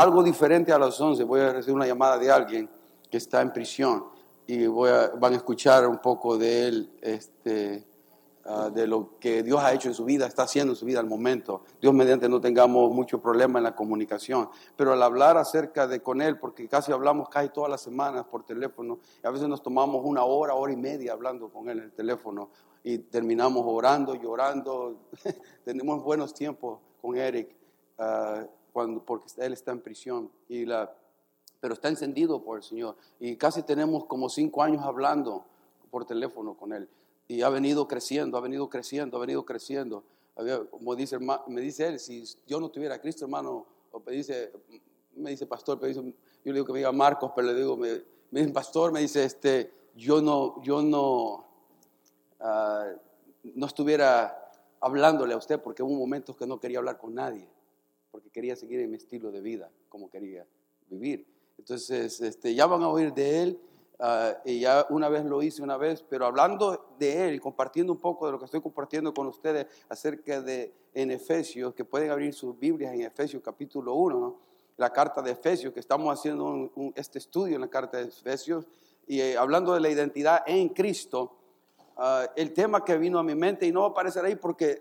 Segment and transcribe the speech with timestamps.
[0.00, 1.24] algo diferente a las 11.
[1.24, 2.68] Voy a recibir una llamada de alguien
[3.10, 4.04] que está en prisión
[4.46, 7.84] y voy a- van a escuchar un poco de él, este,
[8.46, 11.00] ah, de lo que Dios ha hecho en su vida, está haciendo en su vida
[11.00, 11.64] al momento.
[11.82, 16.22] Dios mediante no tengamos mucho problema en la comunicación, pero al hablar acerca de con
[16.22, 20.00] él, porque casi hablamos casi todas las semanas por teléfono, y a veces nos tomamos
[20.04, 22.48] una hora, hora y media hablando con él en el teléfono
[22.82, 24.96] y terminamos orando, llorando.
[25.64, 27.54] Tenemos buenos tiempos con Eric
[27.98, 30.94] ah, cuando, porque él está en prisión y la
[31.60, 32.96] pero está encendido por el Señor.
[33.20, 35.44] Y casi tenemos como cinco años hablando
[35.90, 36.88] por teléfono con Él.
[37.28, 40.02] Y ha venido creciendo, ha venido creciendo, ha venido creciendo.
[40.70, 44.50] Como dice, me dice él, si yo no tuviera a Cristo, hermano, o me dice,
[45.14, 46.12] me dice pastor, me dice- yo
[46.44, 49.22] le digo que me diga Marcos, pero le digo, me, me dice pastor, me dice,
[49.22, 51.44] este, yo no, yo no,
[52.40, 52.86] ah,
[53.42, 57.46] no estuviera hablándole a usted porque hubo momentos que no quería hablar con nadie,
[58.10, 60.46] porque quería seguir en mi estilo de vida, como quería
[60.88, 61.26] vivir.
[61.58, 63.60] Entonces, este, ya van a oír de él,
[63.98, 68.00] ah, y ya una vez lo hice una vez, pero hablando de él, compartiendo un
[68.00, 72.34] poco de lo que estoy compartiendo con ustedes acerca de en Efesios, que pueden abrir
[72.34, 74.36] sus Biblias en Efesios capítulo 1, ¿no?
[74.76, 78.04] la carta de Efesios, que estamos haciendo un- un- este estudio en la carta de
[78.04, 78.66] Efesios,
[79.06, 81.36] y eh, hablando de la identidad en Cristo,
[81.98, 84.80] ah, el tema que vino a mi mente, y no va a aparecer ahí porque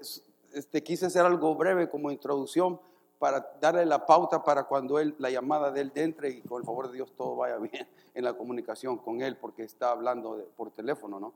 [0.54, 2.80] este, quise hacer algo breve como introducción
[3.20, 6.66] para darle la pauta para cuando él, la llamada de él entre y con el
[6.66, 10.72] favor de Dios todo vaya bien en la comunicación con él porque está hablando por
[10.72, 11.34] teléfono, ¿no?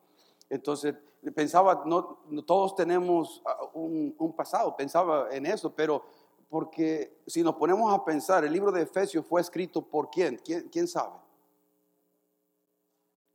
[0.50, 0.95] Entonces
[1.36, 6.03] pensaba, no, no todos tenemos ah, un, un pasado, pensaba en eso, pero
[6.50, 10.70] porque si nos ponemos a pensar, el libro de Efesios fue escrito por quién, quién,
[10.70, 11.18] quién sabe.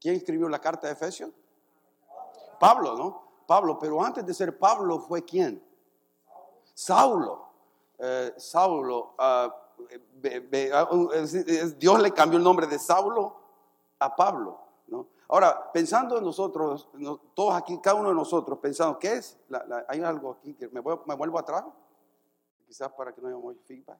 [0.00, 1.30] ¿Quién escribió la carta de Efesios?
[2.60, 3.28] Pablo, ¿no?
[3.46, 5.60] Pablo, pero antes de ser Pablo fue quién?
[6.74, 7.47] Saulo.
[7.98, 9.54] Eh, Saulo, ah,
[10.72, 10.88] ah,
[11.76, 13.36] Dios le cambió el nombre de Saulo
[13.98, 15.06] a Pablo, ¿no?
[15.28, 19.36] Ahora, pensando en nosotros, no- todos aquí, cada uno de nosotros, pensando, ¿qué es?
[19.88, 21.64] Hay algo aquí que me, vuelvo atrás,
[22.66, 23.98] quizás para que no haya feedback.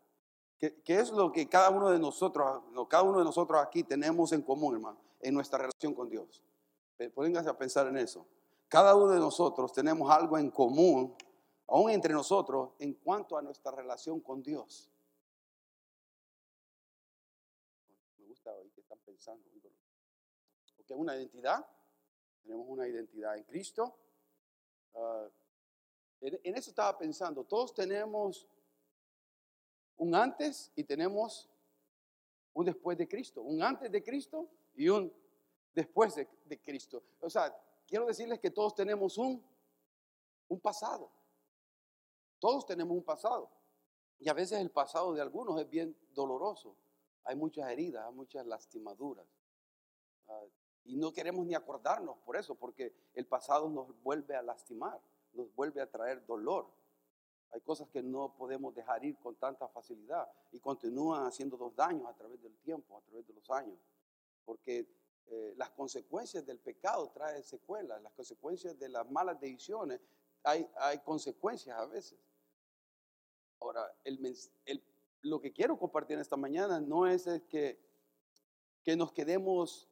[0.58, 3.84] ¿Qué, qué es lo que cada uno de nosotros, no, cada uno de nosotros aquí
[3.84, 6.42] tenemos en común, hermano, en nuestra relación con Dios?
[7.14, 8.26] Pónganse a pensar en eso.
[8.68, 11.14] Cada uno de nosotros tenemos algo en común,
[11.68, 14.90] aún entre nosotros, en cuanto a nuestra relación con Dios.
[18.18, 19.44] Me gusta hoy que están pensando.
[20.76, 21.66] Porque una identidad,
[22.42, 23.94] tenemos una identidad en Cristo.
[26.20, 28.48] En, en eso estaba pensando, todos tenemos
[29.98, 31.48] un antes y tenemos
[32.54, 35.12] un después de Cristo, un antes de Cristo y un
[35.74, 37.02] después de, de Cristo.
[37.20, 37.54] O sea,
[37.86, 39.44] quiero decirles que todos tenemos un,
[40.48, 41.17] un pasado.
[42.38, 43.50] Todos tenemos un pasado.
[44.20, 46.74] Y a veces el pasado de algunos es bien doloroso.
[47.24, 49.26] Hay muchas heridas, hay muchas lastimaduras.
[50.28, 50.42] Ah,
[50.84, 54.98] y no queremos ni acordarnos por eso, porque el pasado nos vuelve a lastimar,
[55.34, 56.66] nos vuelve a traer dolor.
[57.50, 62.14] Hay cosas que no podemos dejar ir con tanta facilidad y continúan haciéndonos daños a
[62.14, 63.78] través del tiempo, a través de los años.
[64.44, 64.86] Porque
[65.26, 70.00] eh, las consecuencias del pecado traen secuelas, las consecuencias de las malas decisiones,
[70.42, 72.18] hay, hay consecuencias a veces.
[73.60, 74.24] Ahora, el,
[74.66, 74.82] el-
[75.22, 77.78] lo que quiero compartir esta mañana no es, que,
[78.84, 79.88] que nos quedemos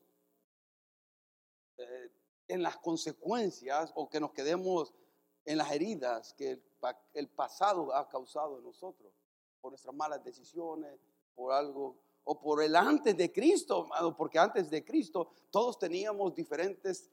[1.78, 2.10] eh,
[2.48, 4.94] en las consecuencias o que nos quedemos
[5.44, 6.62] en las heridas que el,
[7.14, 9.12] el pasado ha causado en nosotros,
[9.60, 11.00] por nuestras malas decisiones,
[11.34, 16.34] por algo, o por el antes de Cristo, amado, porque antes de Cristo todos teníamos
[16.34, 17.10] diferentes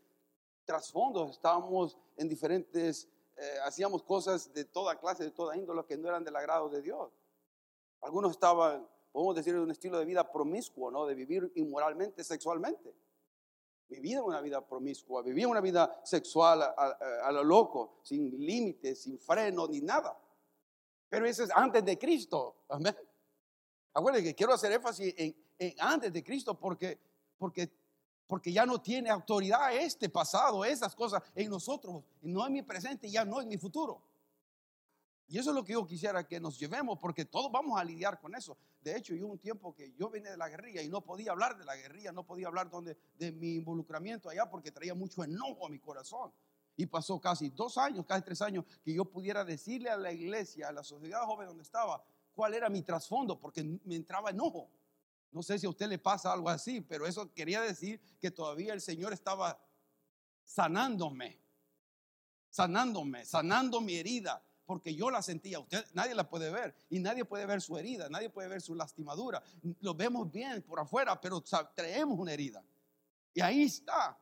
[0.65, 3.09] trasfondos, estábamos en diferentes,
[3.43, 6.81] eh, hacíamos cosas de toda clase, de toda índole que no eran del agrado de
[6.81, 7.11] Dios.
[8.01, 11.05] Algunos estaban, podemos decir, en un estilo de vida promiscuo, ¿no?
[11.05, 12.95] De vivir inmoralmente, sexualmente.
[13.89, 19.67] Vivían una vida promiscua, vivían una vida sexual a lo loco, sin límites, sin freno,
[19.67, 20.17] ni nada.
[21.09, 22.63] Pero eso es antes de Cristo.
[22.69, 22.95] Amén.
[23.93, 26.97] Acuérdense que quiero hacer énfasis en, en antes de Cristo porque,
[27.37, 27.69] porque,
[28.33, 33.07] porque ya no tiene autoridad este pasado, esas cosas en nosotros, no en mi presente,
[33.07, 34.01] ya no en mi futuro.
[35.27, 38.19] Y eso es lo que yo quisiera que nos llevemos, porque todos vamos a lidiar
[38.19, 38.57] con eso.
[38.81, 41.59] De hecho, yo un tiempo que yo vine de la guerrilla y no podía hablar
[41.59, 45.67] de la guerrilla, no podía hablar donde, de mi involucramiento allá porque traía mucho enojo
[45.67, 46.31] a mi corazón.
[46.75, 50.69] Y pasó casi dos años, casi tres años, que yo pudiera decirle a la iglesia,
[50.69, 52.03] a la sociedad joven donde estaba,
[52.33, 54.71] cuál era mi trasfondo, porque me entraba enojo.
[55.33, 58.71] No sé si a usted le pasa algo así, pero eso quería decir que todavía
[58.73, 59.59] el Señor estaba
[60.43, 61.41] sanándome,
[62.49, 65.59] sanándome, sanando mi herida, porque yo la sentía.
[65.59, 68.75] Usted, nadie la puede ver y nadie puede ver su herida, nadie puede ver su
[68.75, 69.41] lastimadura.
[69.81, 71.43] Lo vemos bien por afuera, pero
[71.75, 72.63] traemos una herida.
[73.33, 74.15] Y ahí está.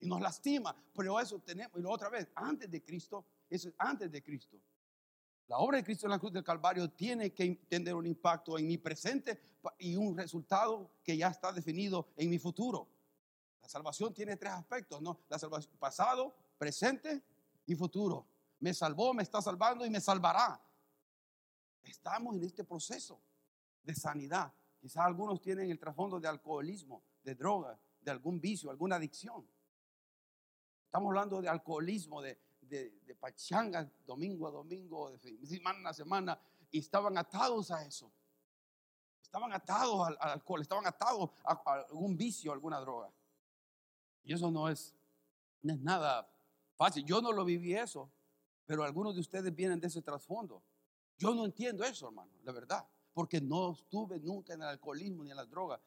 [0.00, 0.74] Y nos lastima.
[0.94, 4.58] Pero eso tenemos, y lo otra vez, antes de Cristo, eso es antes de Cristo.
[5.48, 8.66] La obra de Cristo en la cruz del Calvario tiene que tener un impacto en
[8.66, 9.40] mi presente
[9.78, 12.88] y un resultado que ya está definido en mi futuro.
[13.60, 15.20] La salvación tiene tres aspectos, ¿no?
[15.28, 17.22] La salvación pasado, presente
[17.66, 18.26] y futuro.
[18.60, 20.60] Me salvó, me está salvando y me salvará.
[21.82, 23.20] Estamos en este proceso
[23.82, 24.52] de sanidad.
[24.80, 29.46] Quizás algunos tienen el trasfondo de alcoholismo, de droga, de algún vicio, alguna adicción.
[30.86, 32.38] Estamos hablando de alcoholismo, de,
[32.72, 36.40] de, pachanga domingo a domingo, de semana a semana,
[36.70, 38.10] y estaban atados a eso.
[39.22, 41.52] Estaban atados al, alcohol, estaban atados a,
[41.88, 43.10] algún vicio, alguna droga.
[44.24, 44.94] Y eso no es,
[45.62, 46.28] no es nada
[46.76, 47.04] fácil.
[47.04, 48.10] Yo no lo viví eso,
[48.66, 50.62] pero algunos de ustedes vienen de ese trasfondo.
[51.18, 55.30] Yo no entiendo eso, hermano, la verdad, porque no estuve nunca en el alcoholismo ni
[55.30, 55.80] en las drogas,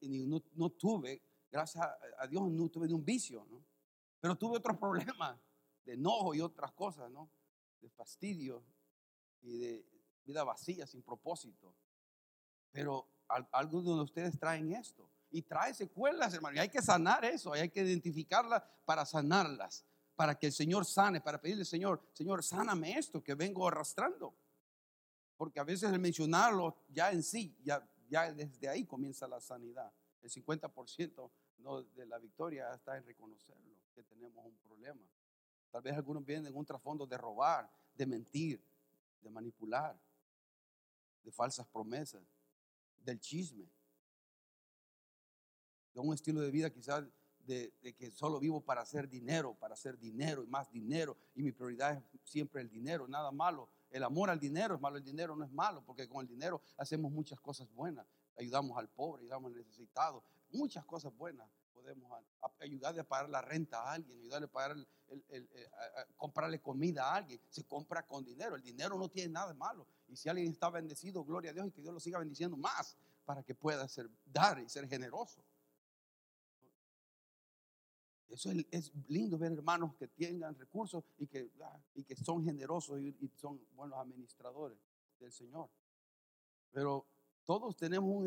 [0.00, 1.86] ni, no, no, tuve, gracias
[2.18, 3.62] a, Dios, no tuve ni un vicio, ¿no?
[4.20, 5.38] Pero tuve otros problemas
[5.88, 7.30] de enojo y otras cosas, ¿no?
[7.80, 8.62] De fastidio
[9.40, 9.86] y de
[10.22, 11.74] vida vacía, sin propósito.
[12.70, 13.08] Pero
[13.52, 16.56] algunos de ustedes traen esto y trae secuelas, hermano.
[16.56, 21.22] Y hay que sanar eso, hay que identificarlas para sanarlas, para que el Señor sane,
[21.22, 24.36] para pedirle, Señor, Señor, sáname esto que vengo arrastrando.
[25.38, 29.90] Porque a veces el mencionarlo ya en sí, ya, ya desde ahí comienza la sanidad.
[30.20, 35.00] El 50% no, de la victoria está en reconocerlo, que tenemos un problema.
[35.70, 38.62] Tal vez algunos vienen en un trasfondo de robar, de mentir,
[39.20, 39.98] de manipular,
[41.22, 42.22] de falsas promesas,
[42.98, 43.68] del chisme
[46.00, 47.04] un estilo de vida quizás
[47.44, 51.50] de, que solo vivo para hacer dinero, para hacer dinero y más dinero, y mi
[51.50, 53.70] prioridad es siempre el dinero, nada malo.
[53.90, 56.60] El amor al dinero es malo, el dinero no es malo, porque con el dinero
[56.76, 58.06] hacemos muchas cosas buenas.
[58.36, 61.48] Ayudamos al pobre, ayudamos al necesitado, muchas cosas buenas.
[62.60, 64.76] Ayudarle a pagar la renta a alguien, ayudarle a pagar
[65.08, 65.48] el,
[66.16, 67.40] comprarle comida a alguien.
[67.48, 68.56] Se compra con dinero.
[68.56, 69.86] El dinero no tiene nada de malo.
[70.08, 72.96] Y si alguien está bendecido, gloria a Dios y que Dios lo siga bendiciendo más
[73.24, 75.44] para que pueda ser, dar y ser generoso.
[78.28, 83.00] Eso es, lindo ver hermanos que tengan recursos y que, ah, y que son generosos
[83.00, 84.78] y, son buenos administradores
[85.18, 85.70] del Señor.
[86.70, 87.06] Pero
[87.44, 88.26] todos tenemos un,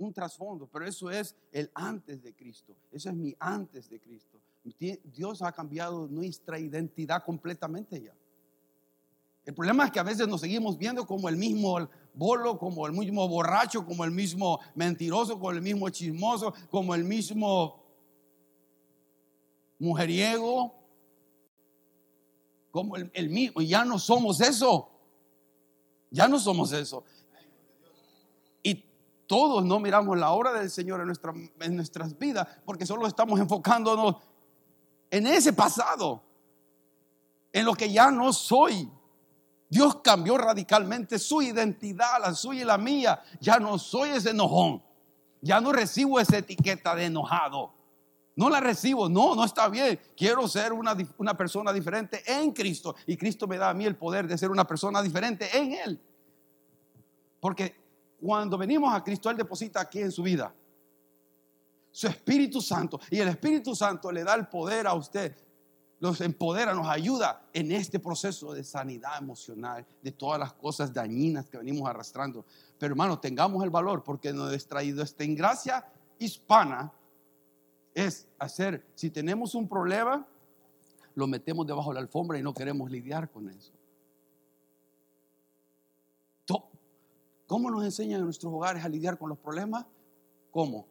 [0.00, 2.74] un trasfondo, pero eso es el antes de Cristo.
[2.90, 4.40] Eso es mi antes de Cristo.
[5.04, 8.14] Dios ha cambiado nuestra identidad completamente ya.
[9.44, 12.92] El problema es que a veces nos seguimos viendo como el mismo bolo, como el
[12.92, 17.82] mismo borracho, como el mismo mentiroso, como el mismo chismoso, como el mismo
[19.78, 20.74] mujeriego,
[22.70, 23.60] como el, mismo.
[23.60, 24.90] Y ya no somos eso.
[26.10, 27.04] Ya no somos eso.
[29.30, 34.16] Todos no miramos la obra del Señor en, en nuestras vidas porque solo estamos enfocándonos
[35.08, 36.20] en ese pasado,
[37.52, 38.90] en lo que ya no soy.
[39.68, 43.22] Dios cambió radicalmente su identidad, la suya y la mía.
[43.40, 44.82] Ya no soy ese enojón.
[45.40, 47.72] Ya no recibo esa etiqueta de enojado.
[48.34, 50.00] No la recibo, no, no está bien.
[50.16, 52.96] Quiero ser una, una, persona diferente en Cristo.
[53.06, 56.00] Y Cristo me da a mí el poder de ser una persona diferente en Él.
[57.38, 57.79] Porque
[58.20, 60.54] cuando venimos a Cristo, Él deposita aquí en su vida
[61.92, 63.00] su Espíritu Santo.
[63.10, 65.36] Y el Espíritu Santo le da el poder a usted.
[65.98, 71.48] Nos empodera, nos ayuda en este proceso de sanidad emocional, de todas las cosas dañinas
[71.48, 72.46] que venimos arrastrando.
[72.78, 75.84] Pero hermano, tengamos el valor porque nos ha traído esta gracia
[76.18, 76.92] hispana
[77.92, 80.26] es hacer, si tenemos un problema,
[81.14, 83.72] lo metemos debajo de la alfombra y no queremos lidiar con eso.
[87.50, 89.84] ¿Cómo nos enseñan en nuestros hogares a lidiar con los problemas?
[90.52, 90.86] ¿Cómo?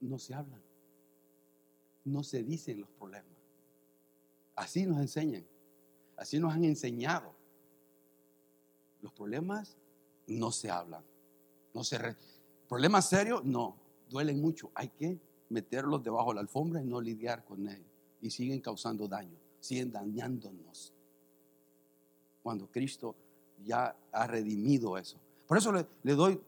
[0.00, 0.60] No se hablan.
[2.04, 3.38] No se dicen los problemas.
[4.56, 5.46] Así nos enseñan.
[6.16, 7.36] Así nos han enseñado.
[9.00, 9.76] Los problemas
[10.26, 11.04] no se hablan.
[11.72, 12.00] No se
[12.68, 13.44] ¿Problemas serios?
[13.44, 13.76] No
[14.10, 14.72] duelen mucho.
[14.74, 15.20] Hay que
[15.50, 17.92] meterlos debajo de la alfombra y no lidiar con ellos.
[18.20, 20.92] Y siguen causando daño, siguen dañándonos.
[22.42, 23.14] Cuando Cristo
[23.64, 25.16] ya ha redimido eso.
[25.46, 26.40] Por eso le, doy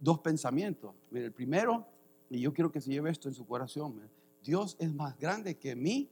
[0.00, 0.92] dos pensamientos.
[1.10, 1.86] Mire, el primero,
[2.28, 4.00] y yo quiero que se lleve esto en su corazón,
[4.42, 6.08] Dios es más grande que mi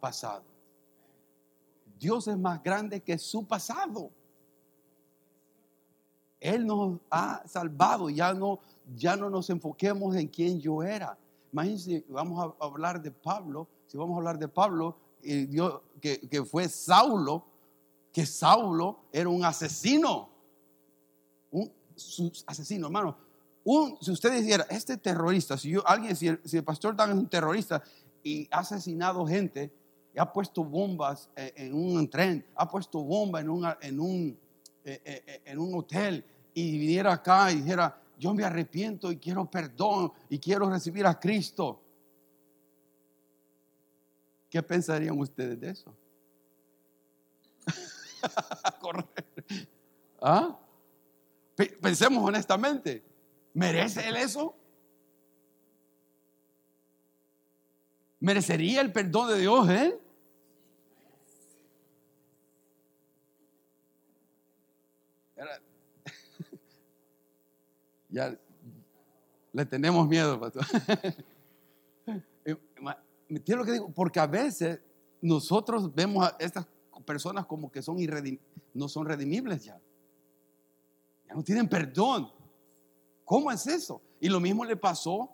[0.00, 0.44] pasado.
[1.98, 4.10] Dios es más grande que su pasado.
[6.40, 8.60] Él nos ha salvado, ya no
[8.96, 11.16] ya no nos enfoquemos en quién yo era.
[11.52, 16.44] Imagínense, vamos a hablar de Pablo, si vamos a hablar de Pablo, y Dios, que
[16.44, 17.44] fue Saulo,
[18.12, 20.30] que Saulo era un asesino.
[21.50, 21.72] Un
[22.46, 23.16] asesino, hermano.
[24.00, 27.82] Si usted dijera, este terrorista, si yo, alguien, si el, pastor Dan es un terrorista
[28.22, 29.72] y ha asesinado gente,
[30.14, 34.38] y ha puesto bombas en, en un tren, ha puesto bomba en un, en un,
[34.84, 36.24] eh, eh, eh, en un hotel,
[36.54, 41.18] y viniera acá y dijera, yo me arrepiento y quiero perdón y quiero recibir a
[41.18, 41.80] Cristo.
[44.50, 45.94] ¿Qué pensarían ustedes de eso?
[48.80, 49.06] Correr.
[50.20, 50.58] ¿Ah?
[51.56, 53.02] Pe- Pensemos honestamente,
[53.54, 54.54] ¿merece él eso?
[58.20, 59.98] ¿Merecería el perdón de Dios él?
[65.36, 65.60] Era-
[68.08, 68.36] ya
[69.52, 70.64] le tenemos miedo, pastor.
[72.42, 72.96] Eh, ma-
[73.28, 73.92] ¿Me entiendes lo que digo?
[73.92, 74.80] Porque a veces
[75.20, 76.66] nosotros vemos a estas
[77.04, 78.40] personas como que son irredim-
[78.74, 79.80] no son redimibles ya.
[81.28, 82.30] Ya no tienen perdón.
[83.24, 84.02] ¿Cómo es eso?
[84.20, 85.30] Y lo mismo le pasó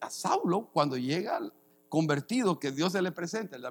[0.00, 1.40] a Saulo cuando llega
[1.88, 3.62] convertido, que Dios se le presenta el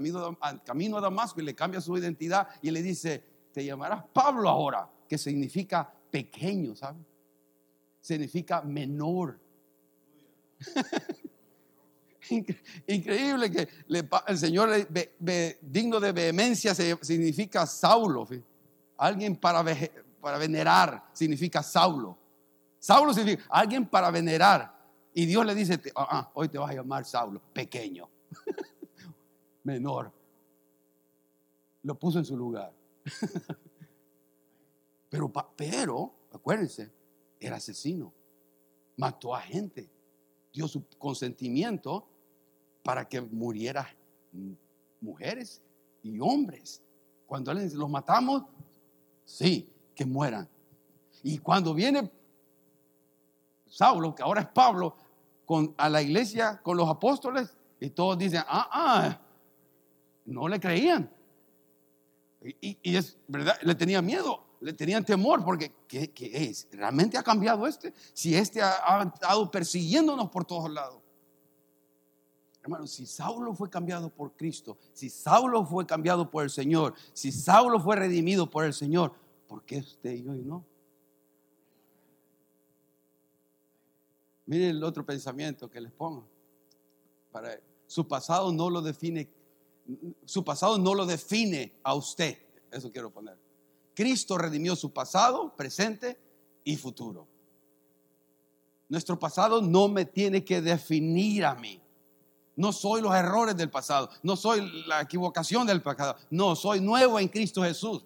[0.64, 4.88] camino a Damasco y le cambia su identidad y le dice, te llamarás Pablo ahora,
[5.10, 7.02] que significa pequeño, ¿sabes?
[8.00, 9.40] Significa menor.
[12.30, 13.68] Incre- Increíble que
[14.28, 18.28] el Señor, ve- ve- digno de vehemencia, significa Saulo.
[18.98, 19.64] Alguien para,
[20.22, 22.18] para venerar significa Saulo.
[22.80, 24.80] Saulo significa alguien para venerar.
[25.14, 28.08] Y Dios le dice, ah, ah, hoy te vas a llamar Saulo, pequeño,
[29.64, 30.12] menor.
[31.84, 32.72] Lo puso en su lugar.
[35.10, 36.92] pero, pero, acuérdense,
[37.40, 38.14] era asesino.
[38.98, 39.90] Mató a gente.
[40.54, 42.08] Dio su consentimiento
[42.84, 43.88] para que murieran
[45.00, 45.62] mujeres
[46.04, 46.82] y hombres.
[47.26, 48.44] Cuando dice, los matamos,
[49.26, 50.48] sí, que mueran.
[51.24, 52.12] Y cuando viene
[53.68, 54.96] Saulo, que ahora es Pablo,
[55.46, 59.22] con, a la iglesia con los apóstoles, y todos dicen, ah, ah,
[60.26, 61.10] no le creían.
[62.62, 66.68] Y, es verdad, le tenían miedo, le tenían temor, porque ¿qué, qué es?
[66.72, 67.94] ¿Realmente ha cambiado este?
[68.14, 71.01] Si este ha estado persiguiéndonos por todos lados.
[72.64, 77.32] Hermano, si Saulo fue cambiado por Cristo, si Saulo fue cambiado por el Señor, si
[77.32, 79.14] Saulo fue redimido por el Señor,
[79.48, 80.64] ¿por qué usted y yo no?
[84.46, 86.28] Mire el otro pensamiento que les pongo.
[87.32, 89.30] Para, su pasado no lo define,
[90.26, 92.38] su pasado no lo define a usted.
[92.70, 93.38] Eso quiero poner.
[93.96, 96.20] Cristo redimió su pasado, presente
[96.64, 97.28] y futuro.
[98.88, 101.81] Nuestro pasado no me tiene que definir a mí.
[102.56, 107.18] No soy los errores del pasado, no soy la equivocación del pasado, no, soy nuevo
[107.20, 108.04] en Cristo Jesús.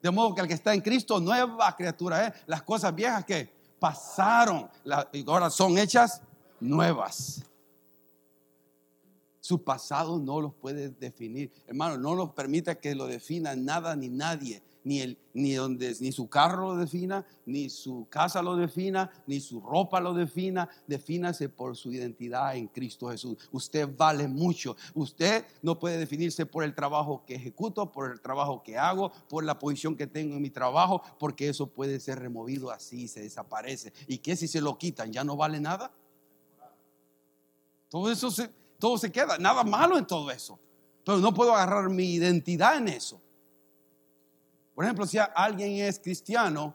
[0.00, 2.34] De modo que el que está en Cristo, nueva criatura es.
[2.46, 4.68] Las cosas viejas que pasaron,
[5.12, 6.20] y ahora son hechas
[6.60, 7.42] nuevas.
[9.40, 11.50] Su pasado no los puede definir.
[11.66, 14.62] Hermano, no los permita que lo defina nada ni nadie.
[14.84, 19.40] Ni, el, ni, donde, ni su carro lo defina, ni su casa lo defina, ni
[19.40, 20.68] su ropa lo defina.
[20.86, 23.36] Defínase por su identidad en Cristo Jesús.
[23.50, 24.76] Usted vale mucho.
[24.94, 29.44] Usted no puede definirse por el trabajo que ejecuto, por el trabajo que hago, por
[29.44, 33.92] la posición que tengo en mi trabajo, porque eso puede ser removido así, se desaparece.
[34.06, 35.12] ¿Y qué si se lo quitan?
[35.12, 35.90] ¿Ya no vale nada?
[37.88, 40.58] Todo eso se, todo se queda, nada malo en todo eso.
[41.04, 43.20] Pero no puedo agarrar mi identidad en eso.
[44.74, 46.74] Por ejemplo, si alguien es cristiano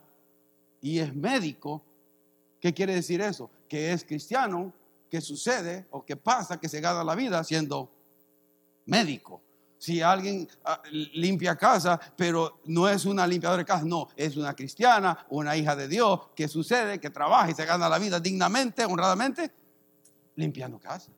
[0.81, 1.83] y es médico,
[2.59, 3.49] ¿qué quiere decir eso?
[3.67, 4.73] Que es cristiano,
[5.09, 7.91] que sucede o que pasa, que se gana la vida siendo
[8.85, 9.41] médico.
[9.77, 14.53] Si alguien ah, limpia casa, pero no es una limpiadora de casa, no, es una
[14.53, 18.83] cristiana, una hija de Dios, que sucede, que trabaja y se gana la vida dignamente,
[18.83, 19.51] honradamente,
[20.35, 21.11] limpiando casa.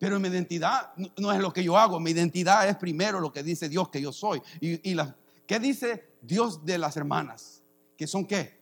[0.00, 3.42] Pero mi identidad no- es lo que yo hago, mi identidad es primero lo que
[3.42, 4.40] dice Dios que yo soy.
[4.58, 5.14] ¿Y, y las-
[5.46, 7.62] qué dice Dios de las hermanas?
[7.98, 8.58] ¿Que son qué?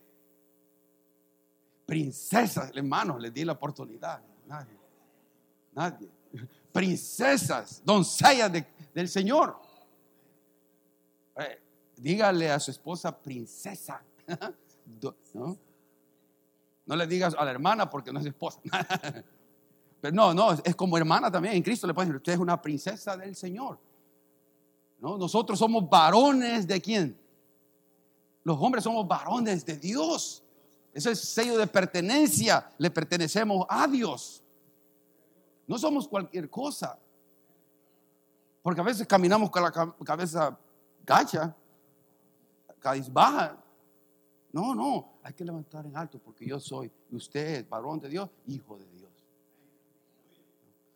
[1.86, 4.20] Princesas, hermanos, les di la oportunidad.
[4.46, 4.76] Nadie,
[5.72, 6.08] nadie.
[6.72, 9.60] Princesas, doncellas de- del Señor.
[11.36, 11.62] Eh,
[11.96, 14.02] dígale a su esposa princesa.
[15.34, 15.56] ¿no?
[16.84, 18.60] no le digas a la hermana porque no es esposa.
[20.00, 21.54] Pero no, no, es como hermana también.
[21.54, 23.78] En Cristo le pueden decir, usted es una princesa del Señor.
[25.00, 25.16] ¿No?
[25.16, 27.18] Nosotros somos varones de quién?
[28.44, 30.42] Los hombres somos varones de Dios.
[30.92, 32.70] Ese es sello de pertenencia.
[32.78, 34.42] Le pertenecemos a Dios.
[35.66, 36.98] No somos cualquier cosa.
[38.62, 39.72] Porque a veces caminamos con la
[40.04, 40.58] cabeza
[41.04, 41.54] gacha,
[43.10, 43.56] baja.
[44.52, 48.78] No, no, hay que levantar en alto porque yo soy, usted varón de Dios, hijo
[48.78, 48.97] de Dios.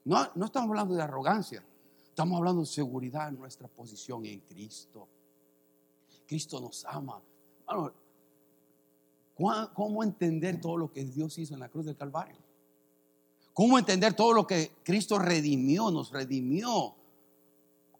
[0.04, 1.64] No, no estamos hablando de arrogancia,
[2.04, 5.08] estamos hablando de seguridad en nuestra posición en Cristo.
[6.26, 7.20] Cristo nos ama.
[9.74, 12.36] ¿Cómo entender todo lo que Dios hizo en la cruz del Calvario?
[13.52, 16.94] ¿Cómo entender todo lo que Cristo redimió, nos redimió?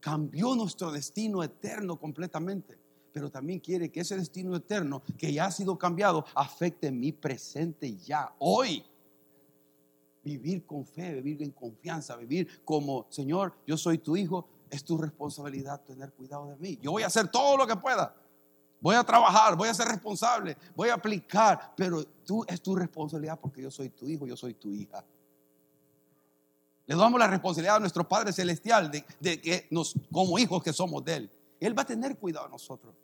[0.01, 2.79] Cambió nuestro destino eterno completamente.
[3.13, 7.95] Pero también quiere que ese destino eterno que ya ha sido cambiado afecte mi presente
[7.97, 8.83] ya, hoy.
[10.25, 14.97] Vivir con fe, vivir en confianza, vivir como, Señor, yo soy tu hijo, es tu
[14.97, 16.79] responsabilidad tener cuidado de mí.
[16.81, 18.15] Yo voy a hacer todo lo que pueda.
[18.81, 23.39] Voy a trabajar, voy a ser responsable, voy a aplicar, pero tú es tu responsabilidad
[23.41, 25.05] porque yo soy tu hijo, yo soy tu hija.
[26.87, 31.05] Le damos la responsabilidad a nuestro Padre Celestial de, que nos, como hijos que somos
[31.05, 31.31] de Él.
[31.61, 32.95] Él va a tener cuidado de nosotros.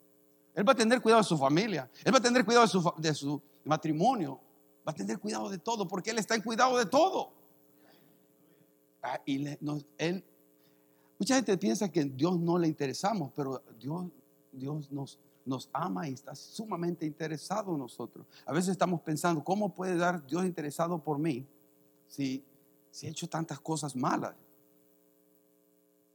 [0.53, 1.89] Él va a tener cuidado de su familia.
[2.03, 4.41] Él va a tener cuidado de su, de su matrimonio.
[4.89, 7.31] Va a tener cuidado de todo porque Él está en cuidado de todo.
[9.03, 9.45] Ah, y
[11.19, 14.07] mucha gente piensa que Dios no le interesamos, pero Dios,
[14.51, 18.25] Dios nos, nos ama y está sumamente interesado en nosotros.
[18.47, 21.45] A veces estamos pensando, ¿cómo puede dar Dios interesado por mí
[22.07, 22.43] si
[22.91, 24.35] si he hecho tantas cosas malas.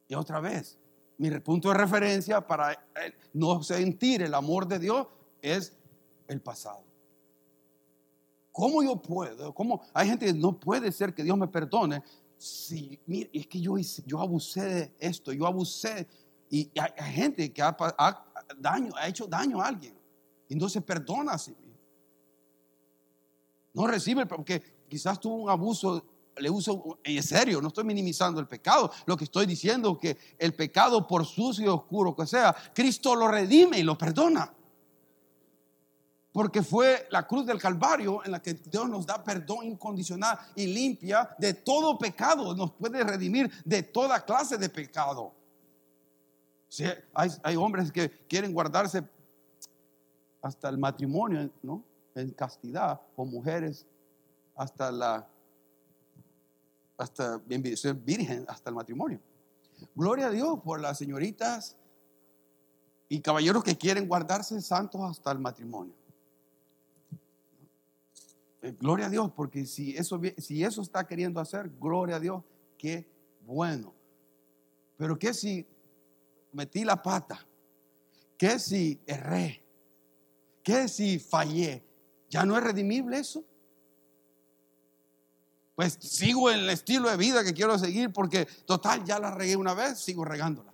[0.09, 0.79] Y otra vez,
[1.19, 5.07] mi punto de referencia para eh, no sentir el amor de Dios
[5.41, 5.73] es
[6.29, 6.83] el pasado.
[8.55, 9.53] ¿Cómo yo puedo?
[9.53, 9.83] ¿Cómo?
[9.93, 12.05] Hay gente que no puede ser que Dios me perdone.
[12.39, 13.75] Si, mire, es que yo,
[14.07, 16.07] yo abusé de esto, yo abusé.
[16.49, 17.77] Y hay, gente que ha,
[18.57, 19.99] daño, ha hecho daño a alguien
[20.49, 21.81] y no se perdona a sí mismo.
[23.73, 26.05] No recibe, porque quizás tuvo un abuso
[26.37, 28.93] le uso en serio, no estoy minimizando el pecado.
[29.07, 33.17] Lo que estoy diciendo es que el pecado, por sucio y oscuro que sea, Cristo
[33.17, 34.55] lo redime y lo perdona.
[36.35, 40.67] Porque fue la cruz del Calvario en la que Dios nos da perdón incondicional y
[40.67, 42.57] limpia de todo pecado.
[42.57, 45.33] Nos puede redimir de toda clase de pecado.
[47.15, 49.05] hay, hay hombres que quieren guardarse
[50.43, 51.85] hasta el matrimonio, ¿no?
[52.17, 53.87] En castidad, o mujeres
[54.57, 55.29] hasta la
[56.97, 57.41] hasta
[57.77, 59.21] ser virgen hasta el matrimonio.
[59.95, 61.77] Gloria a Dios por las señoritas
[63.09, 65.95] y caballeros que quieren guardarse santos hasta el matrimonio.
[68.65, 72.43] Eh, gloria a Dios, porque si eso, si eso está queriendo hacer, gloria a Dios,
[72.79, 73.07] qué
[73.45, 73.95] bueno.
[74.97, 75.67] Pero qué si
[76.53, 77.47] metí la pata,
[78.39, 79.63] qué si erré,
[80.63, 81.85] qué si fallé,
[82.31, 83.45] ¿ya no es redimible eso?
[85.75, 89.57] pues sigo en el estilo de vida que quiero seguir porque total ya la regué
[89.57, 90.73] una vez, sigo regándola.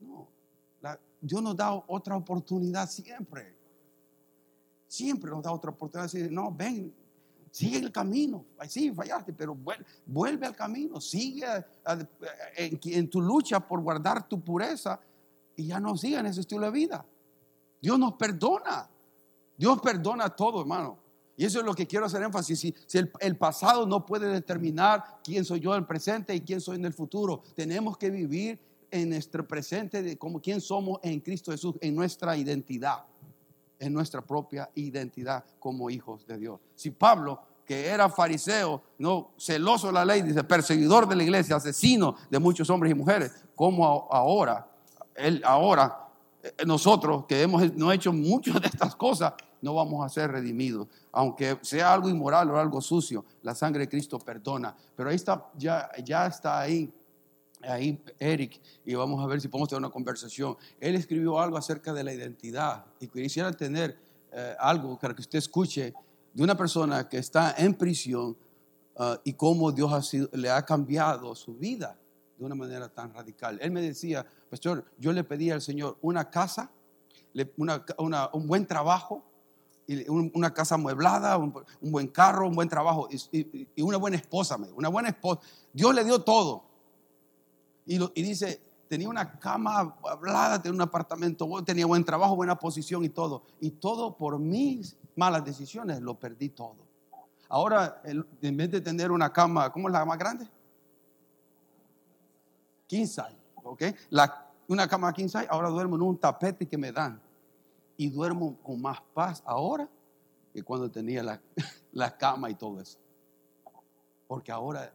[0.00, 0.26] No,
[1.20, 3.54] Dios nos da otra oportunidad siempre.
[4.94, 6.94] Siempre nos da otra oportunidad de decir, no, ven,
[7.50, 8.44] sigue el camino.
[8.68, 9.56] Sí, fallaste, pero
[10.06, 11.44] vuelve, al camino, sigue
[12.56, 15.00] en, tu lucha por guardar tu pureza
[15.56, 17.04] y ya no siga en ese estilo de vida.
[17.82, 18.88] Dios nos perdona.
[19.56, 20.96] Dios perdona todo, hermano.
[21.36, 22.60] Y eso es lo que quiero hacer énfasis.
[22.60, 26.60] Si, si el, pasado no puede determinar quién soy yo en el presente y quién
[26.60, 28.60] soy en el futuro, tenemos que vivir
[28.92, 33.04] en nuestro presente de como quién somos en Cristo Jesús, en nuestra identidad,
[33.78, 36.60] en nuestra propia identidad como hijos de Dios.
[36.74, 41.56] Si Pablo, que era fariseo, no celoso de la ley, dice perseguidor de la iglesia,
[41.56, 44.66] asesino de muchos hombres y mujeres, como ahora,
[45.14, 46.08] él ahora,
[46.42, 50.88] eh, nosotros que hemos no hecho muchas de estas cosas, no vamos a ser redimidos.
[51.10, 54.76] Aunque sea algo inmoral o algo sucio, la sangre de Cristo perdona.
[54.94, 56.92] Pero ahí está, ya, ya está ahí,
[57.68, 60.56] ahí Eric, y vamos a ver si podemos tener una conversación.
[60.80, 63.98] Él escribió algo acerca de la identidad y quisiera tener
[64.32, 65.94] eh, algo para que usted escuche
[66.32, 68.36] de una persona que está en prisión
[68.96, 71.96] uh, y cómo Dios le ha cambiado su vida
[72.36, 73.58] de una manera tan radical.
[73.62, 76.70] Él me decía, pastor, yo le pedí al Señor una casa,
[77.56, 79.24] un buen trabajo,
[80.32, 85.10] una casa amueblada, un, buen carro, un buen trabajo y, una buena esposa, una buena
[85.10, 85.40] esposa.
[85.72, 86.73] Dios le dio todo.
[87.86, 93.10] Y, dice, tenía una cama hablada, tenía un apartamento, tenía buen trabajo, buena posición y
[93.10, 93.42] todo.
[93.60, 96.76] Y todo por mis malas decisiones lo perdí todo.
[97.48, 100.48] Ahora, en vez de tener una cama, ¿cómo es la más grande?
[102.86, 103.22] 15
[103.64, 103.82] ¿ok?
[104.10, 107.20] La, una cama 15 ahora duermo en un tapete que me dan
[107.96, 109.88] y duermo con más paz ahora
[110.52, 111.40] que cuando tenía la,
[111.92, 112.98] la cama y todo eso.
[114.26, 114.92] Porque ahora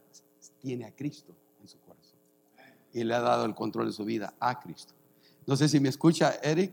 [0.60, 1.34] tiene a Cristo.
[2.92, 4.94] Y le ha dado el control de su vida a Cristo.
[5.46, 6.72] No sé si me escucha, Eric.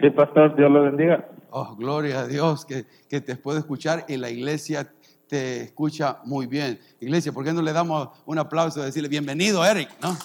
[0.00, 1.28] Sí, pastor, Dios lo bendiga.
[1.50, 4.92] Oh, gloria a Dios que, que te puedo escuchar y la iglesia
[5.28, 6.78] te escucha muy bien.
[7.00, 9.90] Iglesia, ¿por qué no le damos un aplauso y decirle bienvenido, Eric?
[10.00, 10.16] ¿no?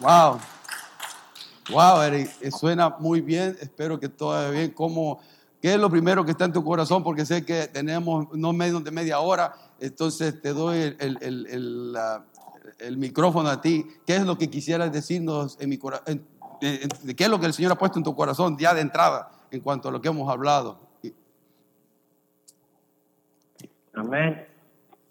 [0.00, 0.40] Wow.
[1.70, 3.56] Wow, Eric, suena muy bien.
[3.60, 4.70] Espero que todo bien.
[4.70, 5.20] ¿Cómo,
[5.60, 7.02] ¿Qué es lo primero que está en tu corazón?
[7.02, 9.54] Porque sé que tenemos no menos de media hora.
[9.80, 11.96] Entonces te doy el, el,
[12.78, 13.86] el, micrófono a ti.
[14.06, 16.26] ¿Qué es lo que quisieras decirnos en mi corazón?
[16.60, 19.60] ¿Qué es lo que el Señor ha puesto en tu corazón ya de entrada en
[19.60, 20.78] cuanto a lo que hemos hablado?
[23.94, 24.46] Amén.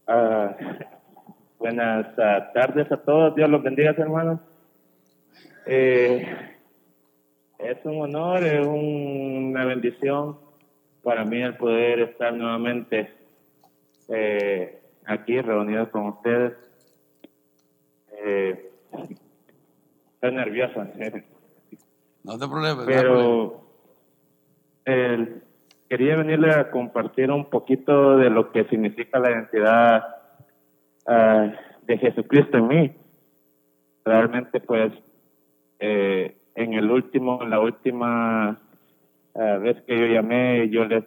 [0.08, 0.56] Ah,
[1.58, 3.36] buenas ah, tardes a todos.
[3.36, 4.40] Dios los bendiga, hermanos.
[5.66, 6.55] Eh,
[7.60, 10.38] es un honor, es un- una bendición
[11.04, 13.12] para mí el poder estar nuevamente
[14.10, 16.54] eh, aquí reunidos con ustedes.
[18.24, 18.72] Eh,
[20.14, 20.84] estoy nervioso.
[22.24, 22.86] No te preocupes.
[22.86, 23.62] pero
[24.86, 25.42] el-
[25.90, 30.04] quería venirle a compartir un poquito de lo que significa la identidad
[31.08, 31.52] ah,
[31.84, 32.96] de Jesucristo en mí.
[34.04, 34.92] Realmente, pues,
[35.80, 38.60] eh, en el último, la última
[39.36, 41.04] ah, vez que yo llamé, yo les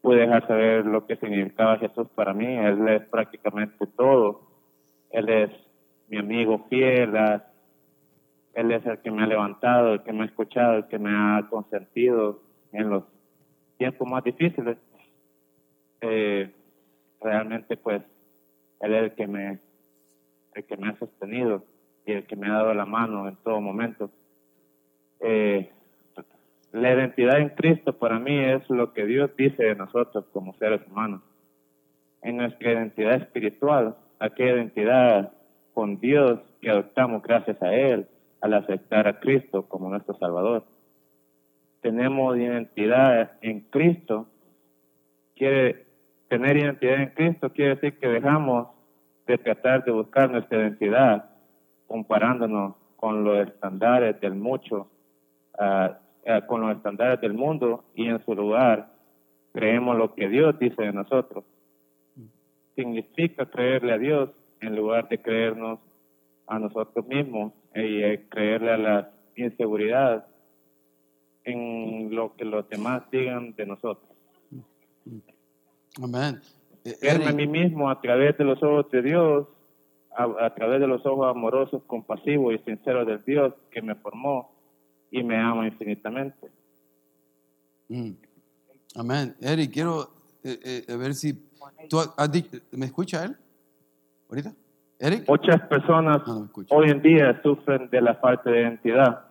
[0.00, 2.46] pude dejar saber lo que significaba Jesús para mí.
[2.46, 4.42] Él es prácticamente todo.
[5.10, 5.50] Él es
[6.08, 7.44] mi amigo fiel, ah,
[8.54, 11.10] él es el que me ha levantado, el que me ha escuchado, el que me
[11.10, 13.04] ha consentido en los
[13.78, 14.76] tiempos más difíciles.
[16.02, 16.52] Eh,
[17.20, 18.02] realmente, pues,
[18.80, 19.58] Él es el que me,
[20.54, 21.64] el que me ha sostenido
[22.04, 24.10] y el que me ha dado la mano en todo momento.
[25.22, 25.70] Eh,
[26.72, 30.80] la identidad en Cristo para mí es lo que Dios dice de nosotros como seres
[30.90, 31.22] humanos.
[32.22, 35.32] En nuestra identidad espiritual, aquella identidad
[35.74, 38.06] con Dios que adoptamos gracias a Él
[38.40, 40.64] al aceptar a Cristo como nuestro Salvador.
[41.80, 44.28] Tenemos identidad en Cristo.
[45.34, 45.86] Quiere
[46.32, 48.68] tener identidad en Cristo quiere decir que dejamos
[49.26, 51.28] de tratar de buscar nuestra identidad
[51.86, 54.88] comparándonos con los estándares del mucho,
[55.58, 58.92] ah, ah, con los estándares del mundo y en su lugar
[59.52, 61.44] creemos lo que Dios dice de nosotros.
[62.74, 65.78] Significa creerle a Dios en lugar de creernos
[66.46, 70.26] a nosotros mismos y eh, creerle a la inseguridad
[71.44, 74.10] en lo que los demás digan de nosotros.
[76.02, 76.40] Amén.
[76.84, 79.46] Eh, Verme a Eric, mí mismo a través de los ojos de Dios,
[80.16, 84.51] a, a través de los ojos amorosos, compasivos y sinceros del Dios que me formó
[85.12, 86.48] y me ama infinitamente.
[87.88, 88.10] mm,
[88.96, 89.36] Amén.
[89.40, 90.10] Eric, quiero
[90.42, 91.34] eh, eh, ver si
[91.88, 93.36] tú has dicho, ¿me escucha él?
[94.28, 94.52] ¿Ahorita?
[94.98, 95.28] ¿Eric?
[95.28, 99.26] Muchas personas No, no hoy en día sufren de la falta de identidad.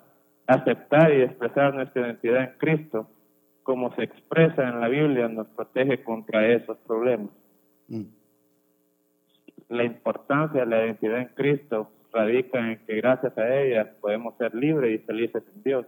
[0.48, 3.08] Aceptar y expresar nuestra identidad en Cristo,
[3.64, 7.30] como se expresa en la Biblia, nos protege contra esos problemas.
[7.88, 8.04] Mm,
[9.70, 14.54] La importancia de la identidad en Cristo radica en que gracias a ella podemos ser
[14.56, 15.86] libres y felices en Dios.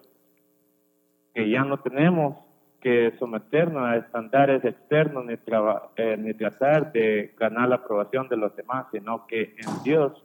[1.34, 2.38] Que ya no tenemos
[2.80, 8.38] que someternos a estándares externos ni, traba- eh, ni tratar de ganar la aprobación de
[8.38, 10.22] los demás, sino que en Dios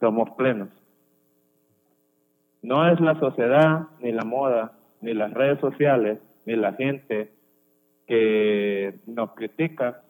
[0.00, 0.68] somos plenos.
[2.62, 7.30] No es la sociedad, ni la moda, ni las redes sociales, ni la gente
[8.06, 10.02] que nos critica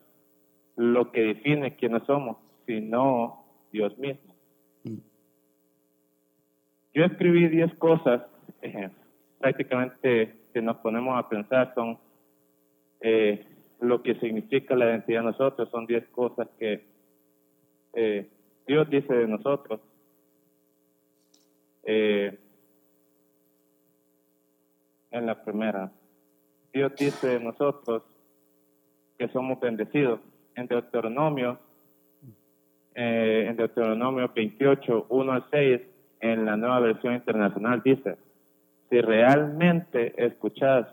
[0.77, 4.30] lo que define quiénes somos, sino Dios mismo.
[6.93, 8.23] Yo escribí 10 cosas,
[8.63, 8.91] eh,
[9.39, 11.99] prácticamente si nos ponemos a pensar son
[13.01, 13.47] eh,
[13.81, 16.85] lo que significa la identidad de nosotros, son 10 cosas que
[17.95, 18.29] eh,
[18.67, 19.81] Dios dice de nosotros.
[21.83, 22.39] Eh,
[25.11, 25.91] en la primera,
[26.73, 28.03] Dios dice de nosotros
[29.19, 30.21] que somos bendecidos.
[30.55, 31.59] En Deuteronomio,
[32.95, 35.81] eh, en Deuteronomio 28, 1 al 6,
[36.21, 38.17] en la nueva versión internacional dice,
[38.89, 40.87] si realmente escuchas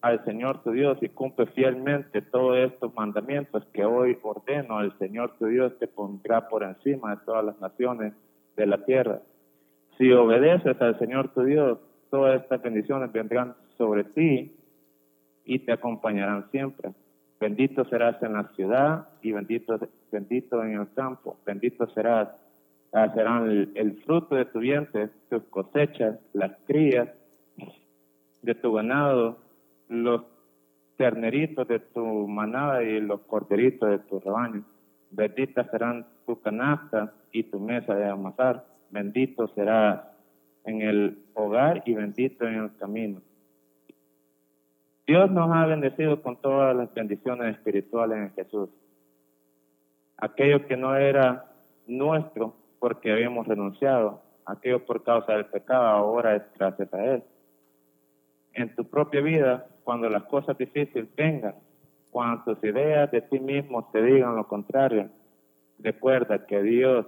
[0.00, 5.34] al Señor tu Dios y cumples fielmente todos estos mandamientos que hoy ordeno, el Señor
[5.38, 8.12] tu Dios te pondrá por encima de todas las naciones
[8.56, 9.20] de la tierra.
[9.96, 11.78] Si obedeces al Señor tu Dios,
[12.10, 14.54] todas estas bendiciones vendrán sobre ti
[15.44, 16.90] y te acompañarán siempre.
[17.40, 19.78] Bendito serás en la ciudad y bendito,
[20.12, 21.38] bendito en el campo.
[21.44, 22.28] Bendito serás,
[22.94, 27.08] ah, serán el, el fruto de tu vientre, tus cosechas, las crías
[28.42, 29.38] de tu ganado,
[29.88, 30.22] los
[30.96, 34.64] terneritos de tu manada y los corderitos de tu rebaño.
[35.10, 38.64] Benditas serán tu canasta y tu mesa de amasar.
[38.90, 40.02] Bendito serás
[40.64, 43.20] en el hogar y bendito en el camino.
[45.06, 48.70] Dios nos ha bendecido con todas las bendiciones espirituales en Jesús.
[50.16, 51.52] Aquello que no era
[51.86, 57.22] nuestro porque habíamos renunciado, aquello por causa del pecado, ahora es gracias a Él.
[58.52, 61.54] En tu propia vida, cuando las cosas difíciles vengan,
[62.10, 65.10] cuando tus ideas de ti mismo te digan lo contrario,
[65.78, 67.06] recuerda que Dios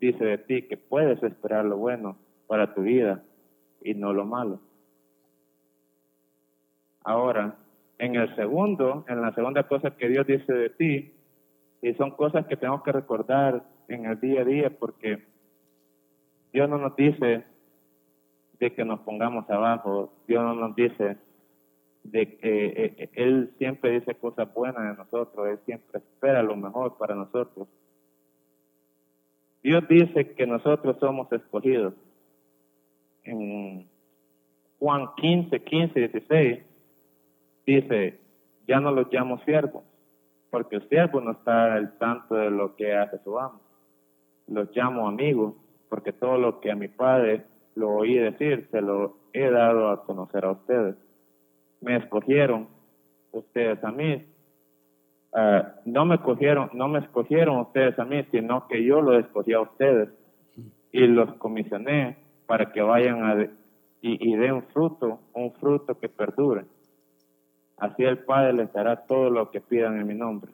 [0.00, 2.16] dice de ti que puedes esperar lo bueno
[2.46, 3.22] para tu vida
[3.82, 4.60] y no lo malo.
[7.04, 7.56] Ahora,
[7.98, 11.14] en el segundo, en la segunda cosa que Dios dice de ti,
[11.82, 15.24] y son cosas que tenemos que recordar en el día a día porque
[16.52, 17.44] Dios no nos dice
[18.58, 21.16] de que nos pongamos abajo, Dios no nos dice
[22.04, 26.56] de que eh, eh, Él siempre dice cosas buenas de nosotros, Él siempre espera lo
[26.56, 27.68] mejor para nosotros.
[29.62, 31.94] Dios dice que nosotros somos escogidos.
[33.24, 33.86] En
[34.78, 36.62] Juan 15, 15, 16
[37.66, 38.18] dice,
[38.66, 39.84] ya no los llamo siervos,
[40.50, 43.60] porque el siervo no está al tanto de lo que hace su amo.
[44.48, 45.54] Los llamo amigos,
[45.88, 50.04] porque todo lo que a mi padre lo oí decir, se lo he dado a
[50.04, 50.96] conocer a ustedes.
[51.80, 52.68] Me escogieron
[53.32, 54.24] ustedes a mí.
[55.32, 59.52] Ah, no me cogieron, no me escogieron ustedes a mí, sino que yo los escogí
[59.52, 60.08] a ustedes
[60.90, 63.48] y los comisioné para que vayan a
[64.00, 66.64] y, y den fruto, un fruto que perdure.
[67.76, 70.52] Así el Padre les dará todo lo que pidan en mi nombre.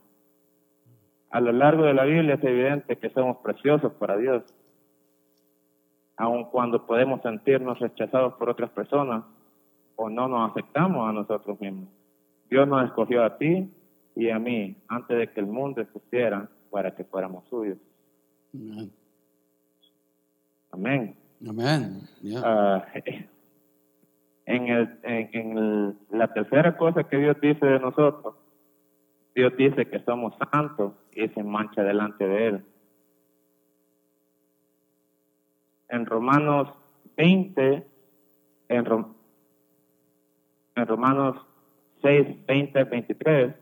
[1.35, 4.44] A lo largo de la Biblia es evidente que somos preciosos para Dios
[6.16, 9.25] aun cuando podemos sentirnos rechazados por otras personas
[9.97, 11.88] o no nos aceptamos a nosotros mismos.
[12.49, 13.68] Dios nos escogió a ti
[14.14, 17.79] y a mí antes de que el mundo existiera para que fuéramos suyos.
[18.55, 18.92] Amén.
[20.70, 21.16] Amén.
[21.49, 22.01] Amén.
[22.23, 22.42] Yeah.
[22.44, 22.87] Ah,
[24.47, 28.37] en, el, en, en el- la tercera cosa que Dios dice de nosotros,
[29.35, 32.64] Dios dice que somos santos y sin mancha delante de Él.
[35.88, 36.68] En Romanos
[37.16, 37.87] 20,
[38.68, 39.14] en, Rom-
[40.77, 41.37] en Romanos
[42.03, 43.55] 6, 20, 23,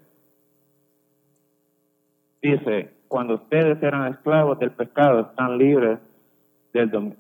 [2.40, 5.98] dice, cuando ustedes eran esclavos del pecado, están libres
[6.72, 7.18] del dominio.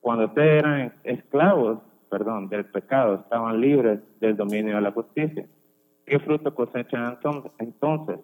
[0.00, 1.78] Cuando ustedes eran esclavos,
[2.10, 5.46] perdón, del pecado, estaban libres del dominio de la justicia.
[6.06, 7.18] ¿Qué fruto cosechan
[7.58, 8.18] entonces?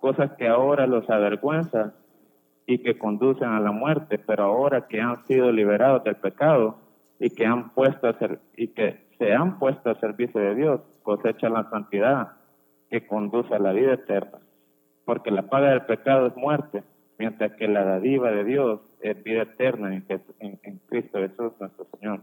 [0.00, 1.92] Cosas que ahora los avergüenzan
[2.66, 6.78] y que conducen a la muerte, pero ahora que han sido liberados del pecado
[7.18, 10.80] y que han puesto a ser, y que se han puesto al servicio de Dios,
[11.02, 12.32] cosechan la santidad
[12.90, 14.38] que conduce a la vida eterna.
[15.04, 16.84] Porque la paga del pecado es muerte,
[17.18, 21.52] mientras que la dádiva de Dios es vida eterna en, Jes- en- en Cristo Jesús
[21.58, 22.20] nuestro Señor.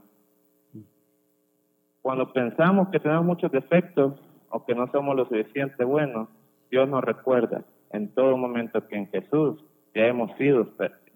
[2.02, 4.14] Cuando pensamos que tenemos muchos defectos
[4.56, 6.30] o que no somos lo suficiente buenos,
[6.72, 9.62] Dios nos recuerda en todo momento que en Jesús
[9.94, 10.70] ya hemos sido,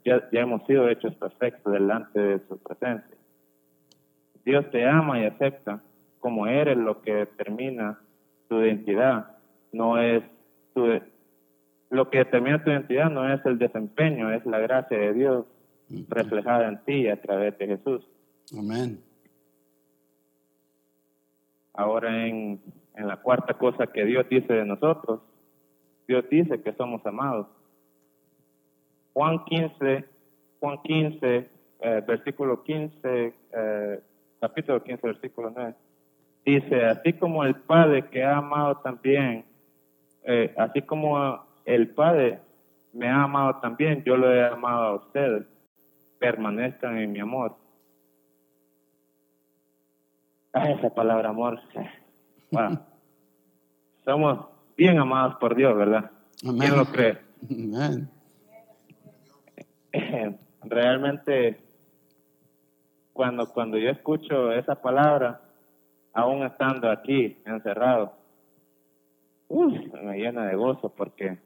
[0.04, 3.16] ya, ya hemos sido hechos perfectos delante de su presencia.
[4.44, 5.82] Dios te ama y acepta
[6.20, 8.02] como eres lo que determina
[8.50, 9.38] tu identidad,
[9.72, 10.22] no es
[10.74, 11.00] tu,
[11.92, 15.46] lo que determina tu identidad no es el desempeño, es la gracia de Dios
[16.10, 18.06] reflejada en ti a través de Jesús.
[18.58, 19.00] Amén.
[21.74, 22.60] Ahora en,
[23.00, 25.22] en la cuarta cosa que Dios dice de nosotros,
[26.08, 27.48] Dios dice que somos amados.
[29.14, 30.06] Juan 15,
[30.60, 34.00] Juan 15, eh, versículo 15, eh,
[34.42, 35.76] capítulo 15, versículo 9,
[36.46, 39.46] dice, así como el Padre que ha amado también,
[40.24, 42.40] eh, así como el Padre
[42.92, 45.46] me ha amado también, yo lo he amado a ustedes,
[46.20, 47.56] permanezcan en mi amor.
[50.52, 51.62] Ah, esa palabra amor.
[52.52, 52.89] Wow.
[54.10, 56.10] Somos bien amados por Dios, ¿verdad?
[56.44, 56.58] Amén.
[56.62, 57.20] ¿Quién lo cree?
[57.48, 58.10] Amén.
[60.64, 61.60] Realmente,
[63.14, 65.42] cuando, cuando yo escucho esa palabra,
[66.12, 68.14] aún estando aquí, encerrado,
[69.48, 71.38] uf, me llena de gozo porque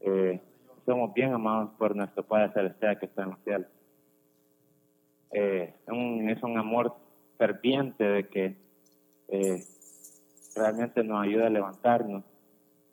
[0.00, 0.40] eh,
[0.84, 3.68] somos bien amados por nuestro Padre Celestial que está en los cielos.
[5.30, 6.96] Eh, un- es un amor
[7.36, 8.56] ferviente de que
[9.28, 9.62] eh,
[10.58, 12.24] realmente nos ayuda a levantarnos,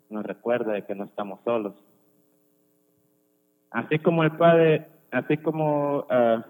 [0.10, 1.74] nos recuerda de que no estamos solos.
[3.72, 6.46] Así como el Padre, así como ah,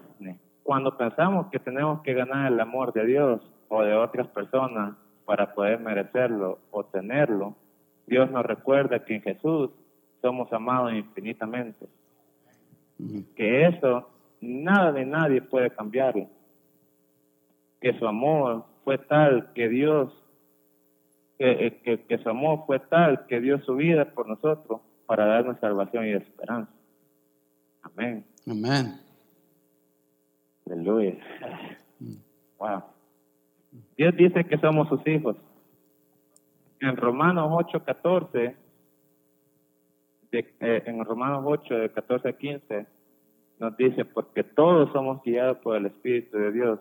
[0.62, 5.54] cuando pensamos que tenemos que ganar el amor de Dios, o de otras personas para
[5.54, 7.54] poder merecerlo o tenerlo,
[8.06, 9.70] Dios nos recuerda que en Jesús
[10.22, 11.86] somos amados infinitamente.
[13.34, 14.08] Que eso
[14.40, 16.28] nada de nadie puede cambiarlo.
[17.80, 20.12] Que su amor fue tal que Dios,
[21.38, 25.58] que, que, que su amor fue tal que dio su vida por nosotros para darnos
[25.60, 26.72] salvación y esperanza.
[27.82, 28.24] Amén.
[28.46, 29.00] Amén.
[30.66, 31.16] Aleluya.
[32.58, 32.82] Wow.
[33.96, 35.36] Dios dice que somos sus hijos.
[36.80, 38.56] En Romanos 8, 14,
[40.30, 42.86] de, eh, en Romanos 8, de 14 a 15,
[43.58, 46.80] nos dice, porque todos somos guiados por el Espíritu de Dios.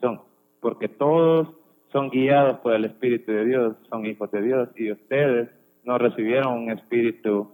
[0.00, 0.22] Son,
[0.60, 1.48] porque todos
[1.94, 5.48] son guiados por el Espíritu de Dios, son hijos de Dios, y ustedes
[5.84, 7.52] no recibieron un espíritu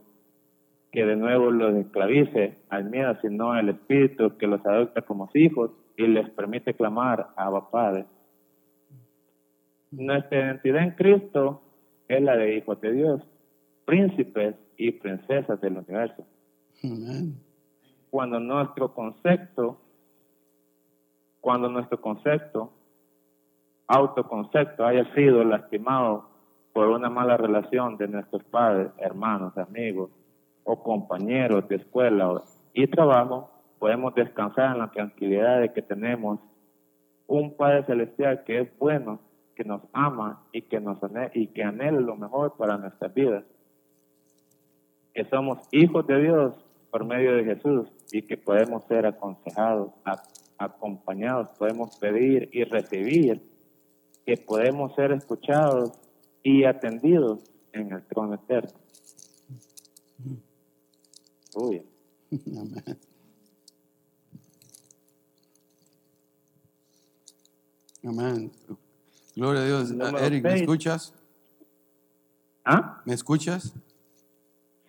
[0.91, 5.73] que de nuevo los esclavice al miedo, sino el espíritu que los adopta como hijos
[5.95, 8.07] y les permite clamar a Abba Padre.
[9.91, 11.61] Nuestra identidad en Cristo
[12.09, 13.23] es la de hijos de Dios,
[13.85, 16.25] príncipes y princesas del universo.
[16.83, 17.35] Amén.
[18.09, 19.79] Cuando nuestro concepto,
[21.43, 22.73] cuando nuestro concepto,
[23.91, 26.31] autoconcepto haya sido lastimado
[26.73, 30.11] por una mala relación de nuestros padres, hermanos, amigos
[30.63, 32.41] o compañeros de escuela
[32.73, 33.51] y trabajo,
[33.81, 36.39] podemos descansar en la tranquilidad de que tenemos
[37.27, 39.19] un Padre Celestial que es bueno,
[39.57, 43.45] que nos ama y que, nos ane y que anhela lo mejor para nuestras vidas.
[45.13, 46.55] Que somos hijos de Dios
[46.93, 49.91] por medio de Jesús y que podemos ser aconsejados,
[50.59, 53.50] acompañados, podemos pedir y recibir,
[54.25, 55.93] que podemos ser escuchados
[56.43, 57.41] y atendidos
[57.73, 58.79] en el trono eterno.
[61.55, 61.87] Uy.
[62.57, 62.99] Amén.
[68.05, 68.53] Amén.
[69.37, 69.91] Gloria a Dios.
[69.91, 71.15] Número Eric, ¿me escuchas?
[72.65, 73.03] ¿Ah?
[73.05, 73.75] ¿Me escuchas?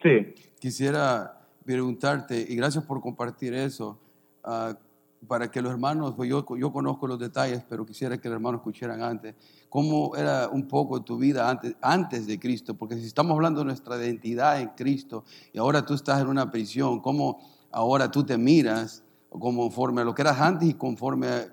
[0.01, 0.33] Sí.
[0.59, 3.99] Quisiera preguntarte, y gracias por compartir eso,
[4.43, 4.77] ah,
[5.27, 9.01] para que los hermanos, pues yo, conozco los detalles, pero quisiera que los hermanos escucharan
[9.03, 9.35] antes,
[9.69, 13.65] cómo era un poco tu vida antes, antes de Cristo, porque si estamos hablando de
[13.65, 17.39] nuestra identidad en Cristo y ahora tú estás en una prisión, cómo
[17.71, 21.47] ahora tú te miras conforme a lo que eras antes y conforme a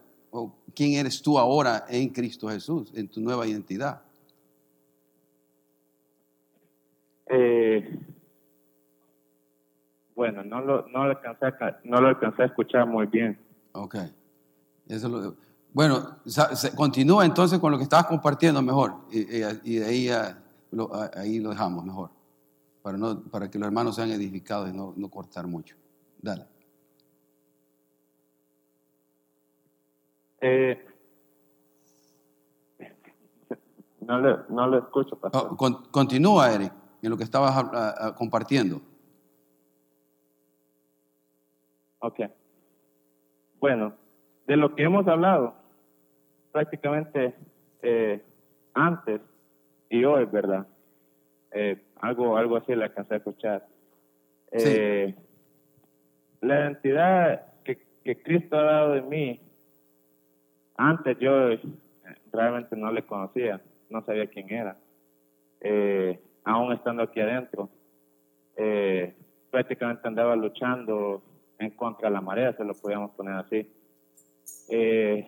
[0.75, 4.03] quién eres tú ahora en Cristo Jesús, en tu nueva identidad.
[7.31, 7.99] Eh,
[10.15, 13.39] bueno, no lo, no, lo alcancé a, no lo alcancé a escuchar muy bien.
[13.73, 13.95] Ok.
[14.87, 15.37] Eso es lo-
[15.73, 16.17] bueno,
[16.75, 18.95] continúa entonces con lo que estabas compartiendo mejor.
[19.11, 22.11] Y, de ahí, ah, lo, ah, ahí lo dejamos mejor.
[22.83, 25.77] Para, no, para que los hermanos sean edificados y no, no cortar mucho.
[26.21, 26.47] Dale.
[30.41, 30.85] Eh,
[34.01, 35.49] no, le, no lo escucho, pastor.
[35.53, 38.81] Oh, con- continúa, Eric, en lo que estabas ah, ah, compartiendo.
[42.01, 42.21] Ok.
[43.61, 43.95] Bueno,
[44.47, 45.55] de lo que hemos hablado,
[46.53, 47.35] prácticamente
[47.83, 48.23] eh,
[48.75, 49.21] antes
[49.91, 50.67] y hoy, ¿verdad?
[51.51, 53.67] Eh, algo, algo así le alcancé a escuchar.
[54.53, 55.15] Eh,
[56.41, 59.41] La identidad que, que Cristo ha dado de mí,
[60.77, 61.61] antes yo eh,
[62.33, 64.77] realmente no le conocía, no sabía quién era.
[65.61, 67.69] Eh, aún estando aquí adentro,
[68.57, 69.15] eh,
[69.51, 71.23] prácticamente andaba luchando
[71.59, 73.71] en contra de la marea, se lo podíamos poner así.
[74.71, 75.27] Eh,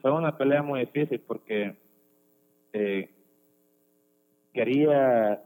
[0.00, 1.76] fue una pelea muy difícil porque
[2.72, 3.10] eh,
[4.52, 5.42] quería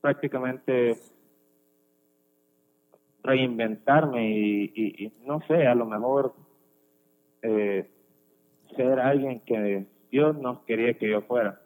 [0.00, 0.96] prácticamente
[3.22, 6.34] reinventarme y, y- y no sé, a lo mejor
[7.42, 7.90] eh,
[8.76, 11.60] ser alguien que Dios no quería que yo fuera.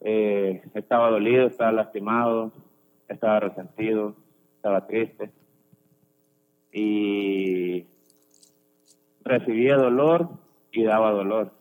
[0.00, 2.52] Eh, estaba dolido, estaba lastimado,
[3.08, 4.16] estaba resentido,
[4.56, 5.30] estaba triste
[6.72, 7.86] y
[9.24, 10.30] recibía dolor
[10.72, 11.52] y daba dolor.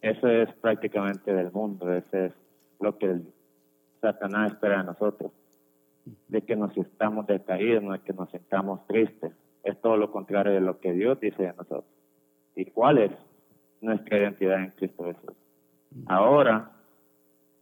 [0.00, 2.32] Eso es prácticamente del mundo, eso es
[2.78, 3.20] lo que
[4.00, 5.32] Satanás espera de nosotros,
[6.28, 9.32] de que nos estamos decaídos, no de que nos sintamos tristes.
[9.62, 11.86] Es todo lo contrario de lo que Dios dice de nosotros.
[12.54, 13.10] ¿Y cuál es
[13.80, 15.34] nuestra identidad en Cristo Jesús?
[16.06, 16.70] Ahora,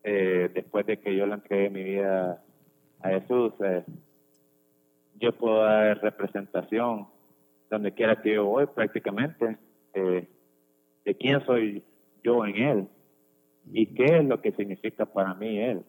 [0.03, 2.43] eh, después de que yo le entregué mi vida
[3.01, 3.85] a Jesús, eh,
[5.23, 7.07] yo puedo dar representación
[7.71, 9.57] donde quiera que yo voy prácticamente
[9.95, 10.29] eh,
[11.05, 11.85] de quién soy
[12.25, 12.89] yo en Él
[13.73, 15.85] y qué es lo que significa para mí Él.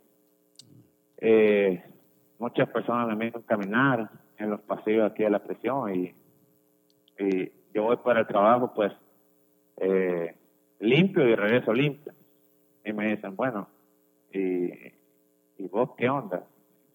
[1.18, 1.84] Eh,
[2.38, 6.14] muchas personas me miran caminar en los pasillos aquí de la prisión y,
[7.18, 8.94] y yo voy para el trabajo, pues,
[9.78, 10.36] eh,
[10.80, 12.14] limpio y regreso limpio.
[12.86, 13.68] Y me dicen, bueno,
[14.32, 14.68] ¿y,
[15.58, 16.46] y vos qué onda?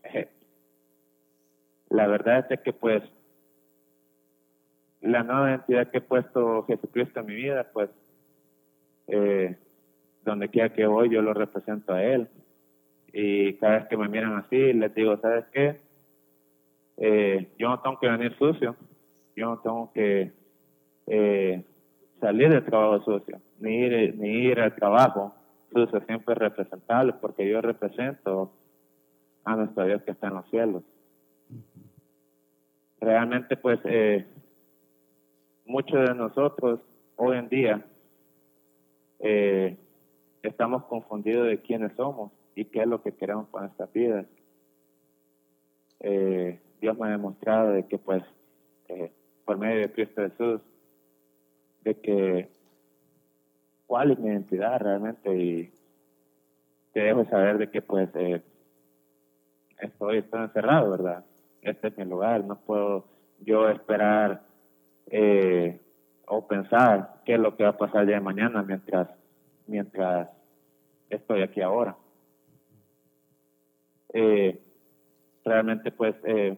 [1.90, 3.02] La verdad es que, pues,
[5.00, 7.90] la nueva identidad que he puesto Jesucristo en mi vida, pues,
[9.06, 9.56] eh,
[10.24, 12.28] donde quiera que voy, yo lo represento a Él.
[13.12, 15.80] Y cada vez que me miran así, les digo, ¿sabes qué?
[16.98, 18.76] Eh, yo no tengo que venir sucio,
[19.36, 20.32] yo no tengo que
[21.06, 21.64] eh,
[22.20, 25.34] salir del trabajo sucio, ni ir, ni ir al trabajo
[25.72, 28.52] sucio, siempre representable, porque yo represento
[29.44, 30.82] a nuestro Dios que está en los cielos.
[33.00, 34.26] Realmente, pues, eh,
[35.64, 36.80] muchos de nosotros
[37.16, 37.84] hoy en día
[39.20, 39.76] eh,
[40.42, 44.26] estamos confundidos de quiénes somos y qué es lo que queremos para nuestras vidas.
[46.00, 48.22] Eh, Dios me ha demostrado de que, pues,
[48.88, 49.12] eh,
[49.44, 50.60] por medio de Cristo Jesús,
[51.82, 52.48] de que
[53.86, 55.72] cuál es mi identidad realmente y
[56.92, 58.42] te dejo saber de que, pues, eh,
[59.80, 61.24] estoy, estoy encerrado, ¿verdad?
[61.62, 63.04] Este es mi lugar, no puedo
[63.40, 64.42] yo esperar
[65.06, 65.80] eh,
[66.26, 69.08] o pensar qué es lo que va a pasar día de mañana mientras,
[69.66, 70.28] mientras
[71.10, 71.96] estoy aquí ahora.
[74.12, 74.60] Eh,
[75.44, 76.56] realmente pues eh,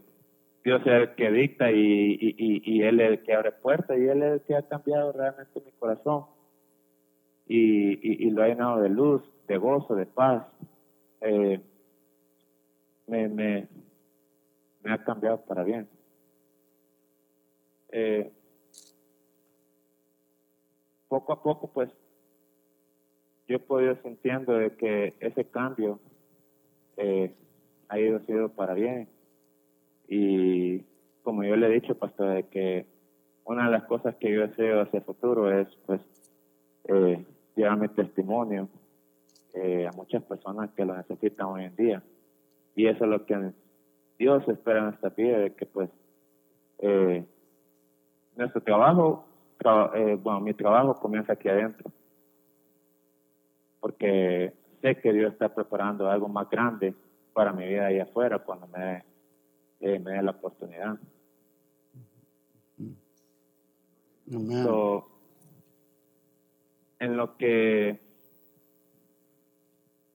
[0.65, 4.07] Dios es el que dicta y, y, y, Él es el que abre puertas y
[4.07, 6.27] Él es el que ha cambiado realmente mi corazón
[7.47, 10.47] y, y, lo ha llenado de luz, de gozo, de paz.
[11.21, 11.61] Eh,
[13.09, 13.69] me, me,
[14.83, 15.89] me ha cambiado para bien.
[17.93, 18.31] Eh,
[21.09, 21.91] poco a poco, pues,
[23.49, 25.99] yo he podido sintiendo de que ese cambio
[26.97, 27.35] eh,
[27.89, 29.09] ha ido sido para bien.
[30.09, 30.81] Y
[31.23, 32.87] como yo le he dicho, pastor, de que
[33.45, 36.01] una de las cosas que yo deseo hacia el futuro es, pues,
[36.85, 37.25] eh,
[37.57, 38.69] llevar mi testimonio
[39.55, 42.03] eh, a muchas personas que lo necesitan hoy en día.
[42.77, 43.53] Y eso es lo que
[44.21, 45.89] Dios espera en esta vida, de que, pues,
[46.79, 47.25] eh,
[48.37, 49.25] nuestro trabajo
[49.95, 51.91] eh, bueno, mi trabajo comienza aquí adentro.
[53.81, 54.53] Porque
[54.83, 56.95] sé que Dios está preparando algo más grande
[57.33, 59.05] para mi vida ahí afuera cuando me,
[59.81, 60.99] eh, me dé la oportunidad.
[66.99, 67.99] en lo que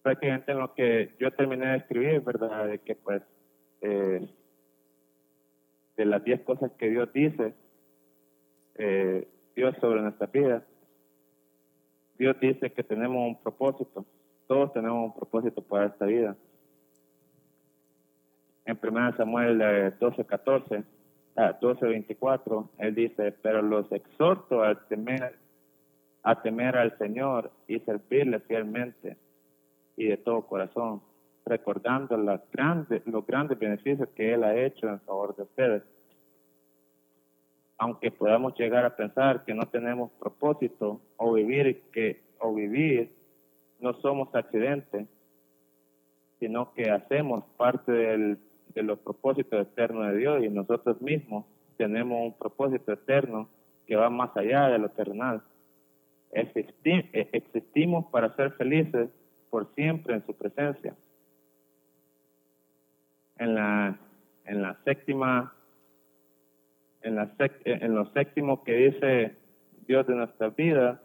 [0.02, 2.68] prácticamente en lo que yo terminé de escribir, ¿verdad?
[2.68, 3.24] De que pues
[3.88, 4.28] eh,
[5.96, 7.54] de las 10 cosas que Dios dice,
[8.76, 10.66] eh, Dios sobre nuestra vida.
[12.18, 14.04] Dios dice que tenemos un propósito.
[14.48, 16.36] Todos tenemos un propósito para esta vida.
[18.66, 20.84] En 1 Samuel 12, 14,
[21.62, 25.38] 12, 24, él dice, pero los exhorto a temer,
[26.24, 29.18] a temer al Señor y servirle fielmente
[29.96, 31.02] y de todo corazón,
[31.46, 35.84] recordando las grandes, los grandes beneficios que Él ha hecho en favor de ustedes
[37.78, 43.12] aunque podamos llegar a pensar que no tenemos propósito o vivir que o vivir
[43.80, 45.08] no somos accidentes,
[46.40, 48.38] sino que hacemos parte del,
[48.74, 51.46] de los propósitos eternos de Dios y nosotros mismos
[51.78, 53.50] tenemos un propósito eterno
[53.86, 55.42] que va más allá de lo terrenal.
[56.32, 59.10] Existimos para ser felices
[59.50, 60.96] por siempre en su presencia.
[63.38, 63.98] En la,
[64.46, 65.56] en la séptima
[67.06, 67.32] en, la
[67.66, 69.36] en lo séptimo que dice
[69.88, 71.02] Dios de nuestra vida,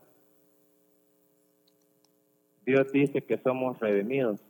[2.65, 4.41] Dios dice que somos redimidos.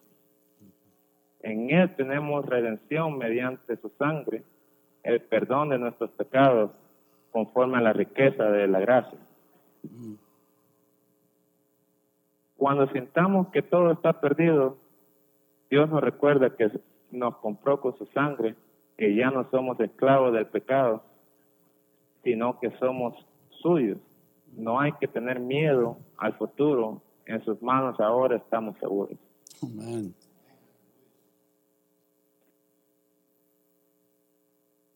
[1.42, 4.44] En Él tenemos redención mediante su sangre,
[5.02, 6.70] el perdón de nuestros pecados,
[7.32, 9.18] conforme a la riqueza de la gracia.
[12.56, 14.76] Cuando sintamos que todo está perdido,
[15.70, 16.70] Dios nos recuerda que
[17.12, 18.54] nos compró con su sangre,
[18.96, 21.02] que ya no somos esclavos del pecado,
[22.22, 23.14] sino que somos
[23.62, 23.98] suyos.
[24.56, 27.02] No hay que tener miedo al futuro.
[27.26, 29.16] En sus manos ahora estamos seguros.
[29.62, 30.14] Amén.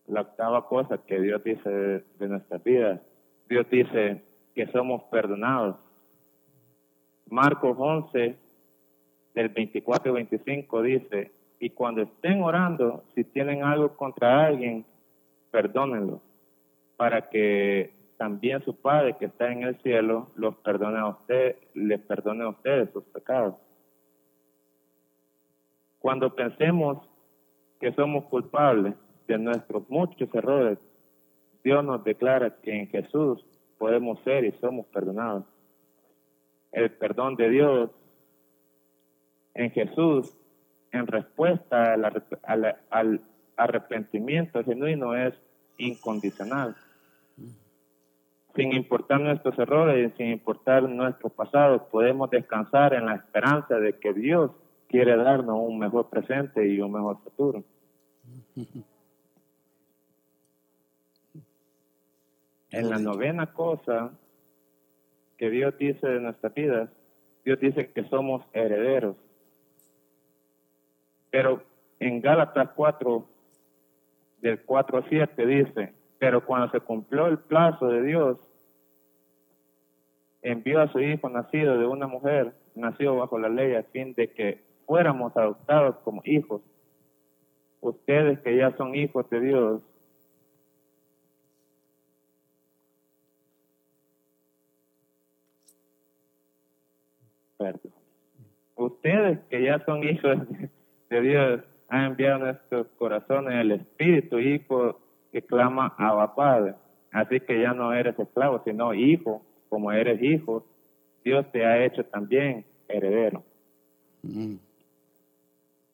[0.07, 3.01] La octava cosa que Dios dice de, nuestra vida,
[3.49, 5.77] Dios dice que somos perdonados.
[7.27, 8.35] Marcos 11,
[9.33, 14.85] del 24 y 25 dice, y cuando estén orando, si tienen algo contra alguien,
[15.51, 16.21] perdónenlo
[16.97, 21.99] para que también su Padre que está en el cielo los perdone a usted, les
[22.01, 23.55] perdone a ustedes sus pecados.
[25.99, 26.99] Cuando pensemos
[27.79, 28.93] que somos culpables
[29.27, 30.77] de nuestros muchos errores,
[31.63, 33.43] Dios nos declara que en Jesús
[33.77, 35.43] podemos ser y somos perdonados.
[36.71, 37.89] El perdón de Dios
[39.55, 40.35] en Jesús,
[40.95, 41.93] en respuesta
[42.43, 43.21] al,
[43.57, 45.33] arrepentimiento genuino, es
[45.77, 46.75] incondicional.
[48.55, 53.93] Sin importar nuestros errores y sin importar nuestro pasado, podemos descansar en la esperanza de
[53.99, 54.51] que Dios
[54.87, 57.63] quiere darnos un mejor presente y un mejor futuro.
[62.71, 64.11] En la novena cosa
[65.37, 66.89] que Dios dice de nuestras vidas,
[67.45, 69.15] Dios dice que somos herederos.
[71.35, 71.61] Pero
[71.99, 73.27] en Gálatas 4,
[74.39, 78.37] del 4 a 7 dice, pero cuando se cumplió el plazo de Dios,
[80.41, 84.31] envió a su hijo nacido de una mujer, nacido bajo la ley, a fin de
[84.31, 86.61] que fuéramos adoptados como hijos.
[87.81, 89.81] Ustedes que ya son hijos de Dios,
[97.57, 97.91] perdón.
[98.77, 100.69] Ustedes que ya son hijos de
[101.09, 104.99] Dios, han enviado a nuestros corazones el Espíritu, hijo
[105.31, 106.75] que clama a Padre.
[107.11, 109.41] Así que ya no eres esclavo, sino hijo.
[109.69, 110.65] Como eres hijo,
[111.23, 113.43] Dios te ha hecho también heredero.
[114.23, 114.55] Mm.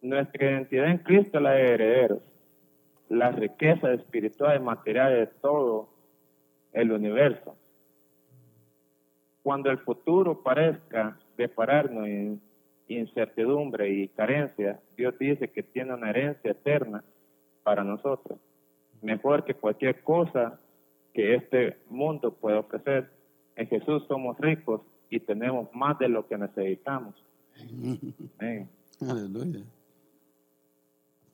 [0.02, 2.20] Nuestra identidad en Cristo la de herederos.
[3.10, 5.90] La riqueza espiritual y material de todo
[6.74, 7.56] el universo.
[9.44, 12.08] Cuando el futuro parezca depararnos
[12.98, 17.04] incertidumbre y carencia, Dios dice que tiene una herencia eterna
[17.64, 18.40] para nosotros,
[19.02, 20.60] mejor que cualquier cosa
[21.14, 23.10] que este mundo pueda ofrecer.
[23.56, 27.16] En Jesús somos ricos y tenemos más de lo que necesitamos.
[29.02, 29.62] Aleluya.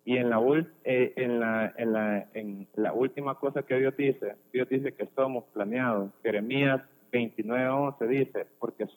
[0.04, 0.40] Y en la,
[0.86, 5.06] eh, en, la, en, la, en la última cosa que Dios dice, Dios dice que
[5.16, 6.12] somos planeados.
[6.24, 6.82] Jeremías
[7.12, 8.88] 29:11 dice, porque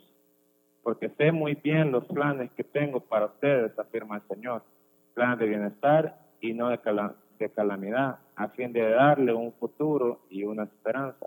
[0.82, 4.62] porque sé muy bien los planes que tengo para ustedes, afirma el Señor,
[5.14, 6.78] planes de bienestar y no de,
[7.38, 11.26] de calamidad, a fin de darle un futuro y una esperanza.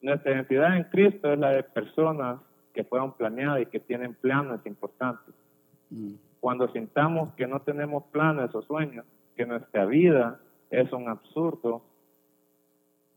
[0.00, 2.40] Nuestra identidad en Cristo es la de personas
[2.72, 5.34] que fueron planeadas y que tienen planes importantes.
[5.90, 6.14] Mm.
[6.40, 9.04] Cuando sintamos que no tenemos planes o sueños,
[9.36, 11.82] que nuestra vida es un absurdo,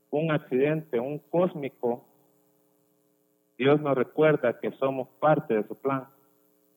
[0.09, 2.05] un accidente, un cósmico
[3.57, 6.07] Dios nos recuerda que somos parte de su plan,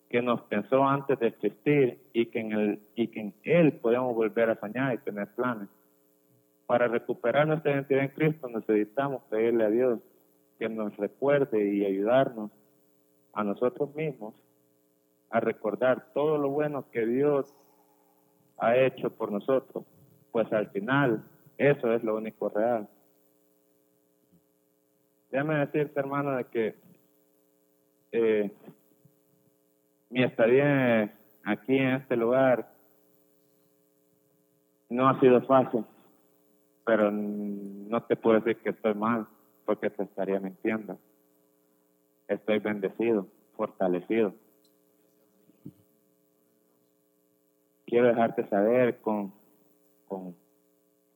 [0.09, 4.15] que nos pensó antes de existir y que en, el, y que en Él podemos
[4.15, 5.69] volver a soñar y tener planes.
[6.67, 10.01] Para recuperar nuestra identidad en Cristo necesitamos pedirle a Dios
[10.59, 12.51] que nos recuerde y ayudarnos
[13.33, 14.35] a nosotros mismos
[15.31, 17.53] a recordar todo lo bueno que Dios
[18.59, 19.85] ha hecho por nosotros,
[20.33, 21.23] pues al final
[21.59, 22.89] eso es lo único real.
[25.37, 26.75] Déjame decirte, hermano, de que
[28.11, 28.51] eh,
[30.09, 31.15] mi estadía
[31.45, 32.73] aquí en este lugar
[34.89, 35.85] no ha sido fácil,
[36.87, 39.27] pero no te puedo decir que estoy mal,
[39.67, 40.99] porque te estaría mintiendo.
[42.29, 43.27] Estoy bendecido,
[43.59, 44.33] fortalecido.
[47.85, 49.35] Quiero dejarte saber con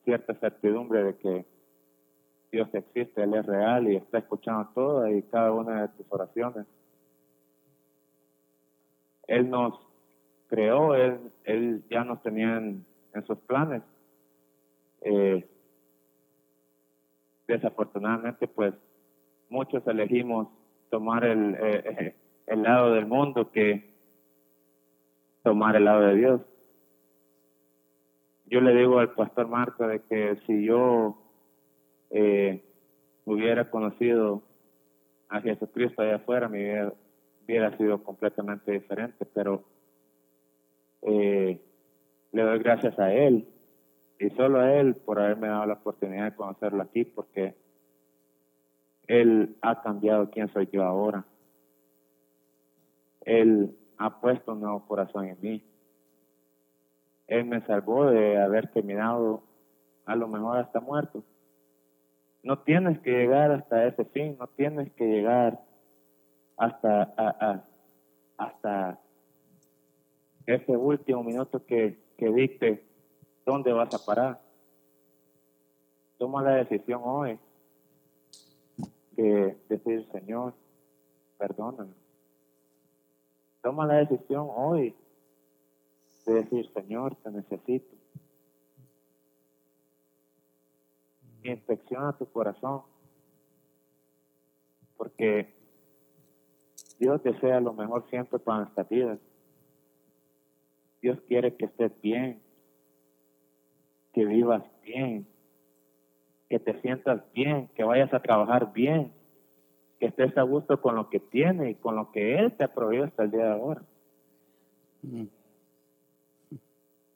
[0.04, 1.46] cierta certidumbre de que
[2.50, 6.66] Dios existe, Él es real y está escuchando todas y cada una de tus oraciones.
[9.28, 9.78] Él nos
[10.48, 12.84] creó, Él, él ya nos tenía en,
[13.26, 13.82] sus planes.
[15.02, 15.48] Eh,
[17.46, 18.74] desafortunadamente, pues
[19.48, 20.48] muchos elegimos
[20.90, 22.14] tomar el, eh,
[22.46, 23.90] el lado del mundo que
[25.42, 26.40] tomar el lado de Dios.
[28.46, 31.19] Yo le digo al pastor Marco de que si yo
[32.10, 32.62] eh,
[33.24, 34.42] hubiera conocido
[35.28, 36.92] a Jesucristo allá afuera, mi vida
[37.44, 39.64] hubiera sido completamente diferente, pero
[41.02, 41.60] eh,
[42.32, 43.48] le doy gracias a Él
[44.18, 47.54] y solo a Él por haberme dado la oportunidad de conocerlo aquí, porque
[49.06, 51.24] Él ha cambiado quién soy yo ahora.
[53.22, 55.64] Él ha puesto un nuevo corazón en mí.
[57.26, 59.42] Él me salvó de haber terminado
[60.04, 61.22] a lo mejor hasta muerto.
[62.42, 65.60] No tienes que llegar hasta ese fin, no tienes que llegar
[66.56, 67.64] hasta,
[68.36, 69.00] hasta
[70.46, 72.84] ese último minuto que, que
[73.44, 74.40] dónde vas a parar.
[76.18, 77.38] Toma la decisión hoy
[79.12, 80.54] de decir, Señor,
[81.38, 81.94] perdóname.
[83.62, 84.94] Toma la decisión hoy
[86.26, 87.99] de decir, Señor, te necesito.
[91.44, 92.82] Inspecciona tu corazón.
[94.96, 95.54] Porque
[96.98, 99.18] Dios desea lo mejor siempre para nuestras vidas.
[101.00, 102.42] Dios quiere que estés bien,
[104.12, 105.26] que vivas bien,
[106.50, 109.12] que te sientas bien, que vayas a trabajar bien,
[109.98, 112.74] que estés a gusto con lo que tienes y con lo que Él te ha
[112.74, 113.82] proveído hasta el día de ahora.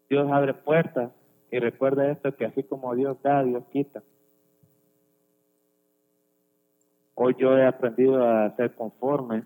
[0.08, 1.12] Dios abre puertas
[1.50, 4.02] y recuerda esto que así como Dios da, Dios quita.
[7.14, 9.44] Hoy yo he aprendido a ser conforme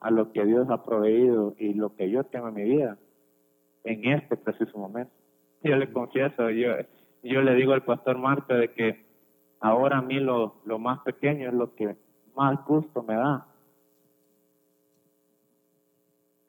[0.00, 2.98] a lo que Dios ha proveído y lo que yo tengo en mi vida
[3.84, 5.12] en este preciso momento.
[5.62, 6.72] Yo le confieso, yo,
[7.22, 9.04] yo le digo al pastor Marta de que
[9.60, 11.96] ahora a mí lo, lo más pequeño es lo que
[12.34, 13.46] más gusto me da.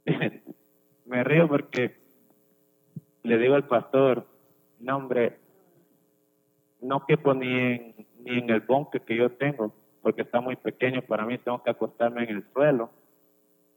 [1.05, 1.95] me río porque
[3.23, 4.25] le digo al pastor,
[4.79, 5.37] no hombre,
[6.81, 9.73] no quepo ni en, ni en el bonque que yo tengo,
[10.05, 12.91] porque está muy pequeño para mí, tengo que acostarme en el suelo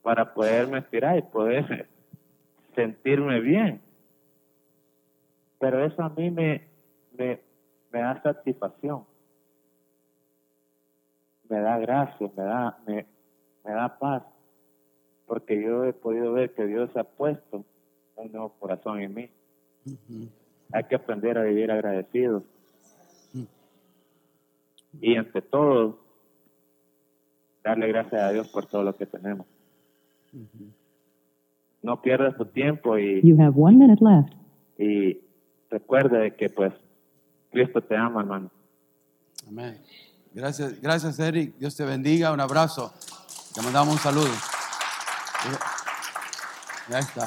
[0.02, 1.88] para poderme estirar y poder
[2.74, 3.80] sentirme bien.
[5.58, 6.68] Pero eso a mí me,
[7.16, 7.40] me,
[7.90, 9.06] me da satisfacción,
[11.48, 13.06] me da gracia, me da, me,
[13.64, 14.22] me da paz,
[15.26, 17.64] porque yo he podido ver que Dios ha puesto
[18.16, 19.30] un nuevo corazón en mí.
[20.74, 22.42] Hay que aprender a vivir agradecidos.
[23.32, 23.44] Mm.
[25.00, 26.06] Y entre todo,
[27.68, 29.46] darle gracias a Dios por todo lo que tenemos.
[31.82, 34.32] No pierdas tu tiempo y, You have one minute left.
[34.78, 35.20] y
[35.70, 36.72] recuerda de que pues
[37.50, 38.50] Cristo te ama, hermano.
[39.46, 39.78] Amén.
[40.34, 41.56] Gracias, gracias Eric.
[41.58, 42.32] Dios te bendiga.
[42.32, 42.92] Un abrazo.
[43.54, 44.28] Te mandamos un saludo.
[46.90, 47.26] Ya está.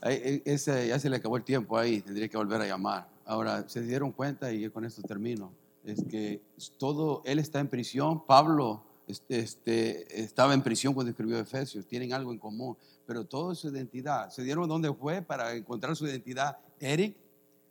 [0.00, 2.00] Ahí, ese, ya se le acabó el tiempo ahí.
[2.00, 3.08] Tendría que volver a llamar.
[3.24, 5.52] Ahora, se dieron cuenta y con esto termino.
[5.86, 6.42] Es que
[6.76, 8.26] todo, él está en prisión.
[8.26, 11.86] Pablo este, este, estaba en prisión cuando escribió Efesios.
[11.86, 12.76] Tienen algo en común.
[13.06, 14.30] Pero todo es su identidad.
[14.30, 16.58] ¿Se dieron dónde fue para encontrar su identidad?
[16.80, 17.16] Eric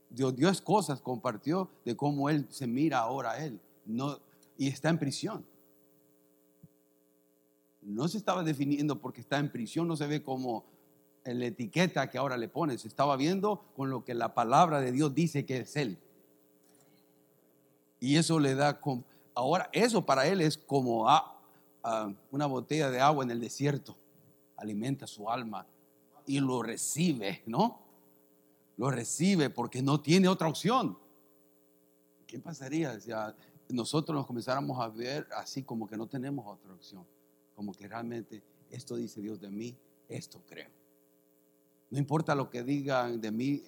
[0.10, 3.60] Dios, Dios cosas compartió de cómo él se mira ahora a él.
[3.86, 4.20] No,
[4.58, 5.46] y está en prisión.
[7.82, 10.66] No se estaba definiendo porque está en prisión, no se ve como
[11.24, 12.80] la etiqueta que ahora le ponen.
[12.80, 15.98] Se estaba viendo con lo que la palabra de Dios dice que es él.
[18.06, 18.80] Y eso le da,
[19.34, 21.42] ahora eso para él es como a-
[21.82, 23.96] a una botella de agua en el desierto.
[24.58, 25.66] Alimenta su alma
[26.28, 27.80] y lo recibe, ¿no?
[28.78, 30.98] lo recibe porque no tiene otra opción.
[32.28, 33.10] ¿Qué pasaría si
[33.70, 37.04] nosotros nos comenzáramos a ver así como que no tenemos otra opción?
[37.56, 39.76] Como que realmente esto dice Dios de mí,
[40.10, 40.70] esto creo.
[41.90, 43.64] No importa lo que digan de mí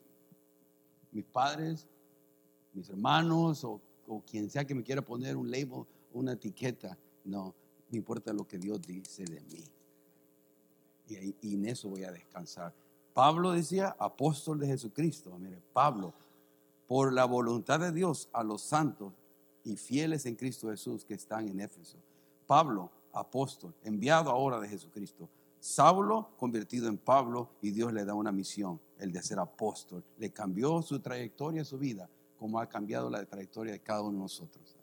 [1.12, 1.88] mis padres,
[2.74, 6.98] mis hermanos o, o quien sea que me quiera poner un label, una etiqueta.
[7.26, 7.54] No,
[7.90, 9.64] me importa lo que Dios dice de mí.
[11.08, 12.74] Y, y en eso voy a descansar.
[13.14, 15.38] Pablo decía, apóstol de Jesucristo.
[15.40, 16.14] Mire, Pablo,
[16.88, 19.14] por la voluntad de Dios a los santos
[19.64, 21.98] y fieles en Cristo Jesús que están en Éfeso.
[22.46, 25.30] Pablo, apóstol, enviado ahora de Jesucristo.
[25.60, 30.04] Saulo, convertido en Pablo, y Dios le da una misión, el de ser apóstol.
[30.18, 34.20] Le cambió su trayectoria, su vida, como ha cambiado la trayectoria de cada uno de
[34.20, 34.76] nosotros.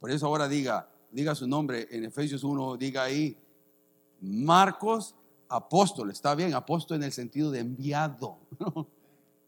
[0.00, 3.36] Por eso ahora diga, diga su nombre en Efesios 1, diga ahí,
[4.20, 5.14] Marcos,
[5.48, 8.38] apóstol, está bien, apóstol en el sentido de enviado,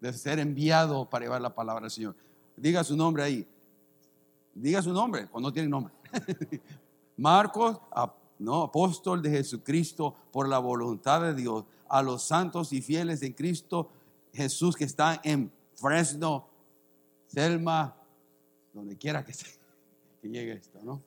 [0.01, 2.17] de ser enviado para llevar la palabra del Señor.
[2.57, 3.47] Diga su nombre ahí.
[4.55, 5.93] Diga su nombre, cuando tiene nombre.
[7.17, 7.81] Marcos,
[8.39, 13.33] no, apóstol de Jesucristo por la voluntad de Dios, a los santos y fieles en
[13.33, 13.91] Cristo
[14.33, 16.47] Jesús que están en Fresno,
[17.31, 17.97] Selma,
[18.73, 19.33] donde quiera que,
[20.21, 21.01] que llegue esto, ¿no?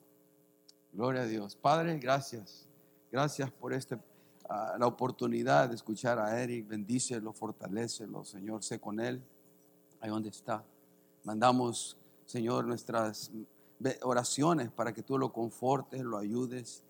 [0.92, 1.54] Gloria a Dios.
[1.54, 2.66] Padre, gracias.
[3.12, 3.98] Gracias por este,
[4.48, 6.66] ah, la oportunidad de escuchar a Eric.
[6.66, 8.62] Bendícelo, fortalecelo, Señor.
[8.62, 9.22] Sé con él,
[10.00, 10.64] ahí donde está.
[11.24, 13.30] Mandamos, Señor, nuestras
[14.02, 16.84] oraciones para que tú lo confortes, lo ayudes.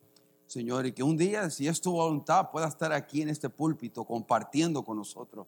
[0.47, 4.05] Señor, y que un día, si es tu voluntad, pueda estar aquí en este púlpito
[4.05, 5.47] compartiendo con nosotros.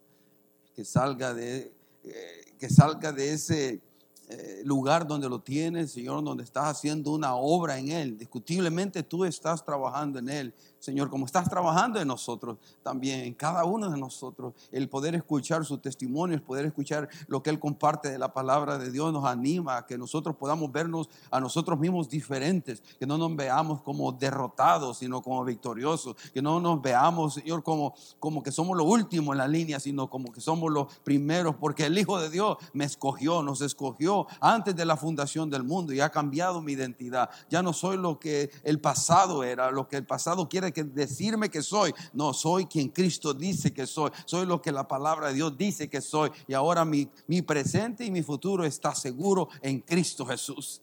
[0.74, 1.75] Que salga de,
[2.06, 3.80] eh, que salga de ese
[4.28, 8.18] eh, lugar donde lo tienes, Señor, donde estás haciendo una obra en Él.
[8.18, 10.54] Discutiblemente tú estás trabajando en Él.
[10.86, 15.64] Señor, como estás trabajando en nosotros también, en cada uno de nosotros, el poder escuchar
[15.64, 19.24] su testimonio, el poder escuchar lo que Él comparte de la palabra de Dios nos
[19.24, 24.12] anima a que nosotros podamos vernos a nosotros mismos diferentes, que no nos veamos como
[24.12, 29.32] derrotados, sino como victoriosos, que no nos veamos, Señor, como, como que somos lo último
[29.32, 32.84] en la línea, sino como que somos los primeros, porque el Hijo de Dios me
[32.84, 37.28] escogió, nos escogió antes de la fundación del mundo y ha cambiado mi identidad.
[37.50, 41.48] Ya no soy lo que el pasado era, lo que el pasado quiere que decirme
[41.48, 41.94] que soy.
[42.12, 44.10] No, soy quien Cristo dice que soy.
[44.26, 46.30] Soy lo que la palabra de Dios dice que soy.
[46.46, 50.82] Y ahora mi, mi presente y mi futuro está seguro en Cristo Jesús.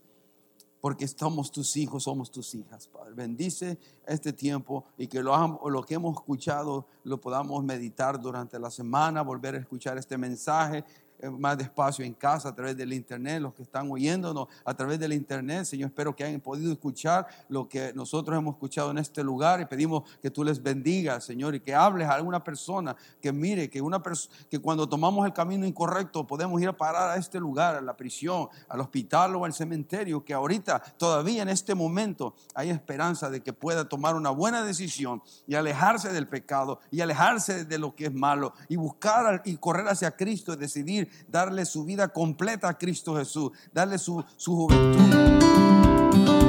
[0.82, 3.14] Porque somos tus hijos, somos tus hijas, Padre.
[3.14, 3.78] Bendice
[4.08, 9.22] este tiempo y que lo, lo que hemos escuchado lo podamos meditar durante la semana,
[9.22, 10.84] volver a escuchar este mensaje
[11.32, 15.14] más despacio en casa a través del internet, los que están oyéndonos a través del
[15.14, 19.62] internet, Señor, espero que hayan podido escuchar lo que nosotros hemos escuchado en este lugar
[19.62, 23.70] y pedimos que tú les bendigas, Señor, y que hables a alguna persona que mire
[23.70, 24.02] que una
[24.50, 27.96] que cuando tomamos el camino incorrecto podemos ir a parar a este lugar, a la
[27.96, 33.42] prisión, al hospital o al cementerio, que ahorita todavía en este momento hay esperanza de
[33.42, 38.06] que pueda tomar una buena decisión y alejarse del pecado y alejarse de lo que
[38.06, 42.78] es malo y buscar y correr hacia Cristo y decidir darle su vida completa a
[42.78, 46.43] Cristo Jesús, darle su, su juventud.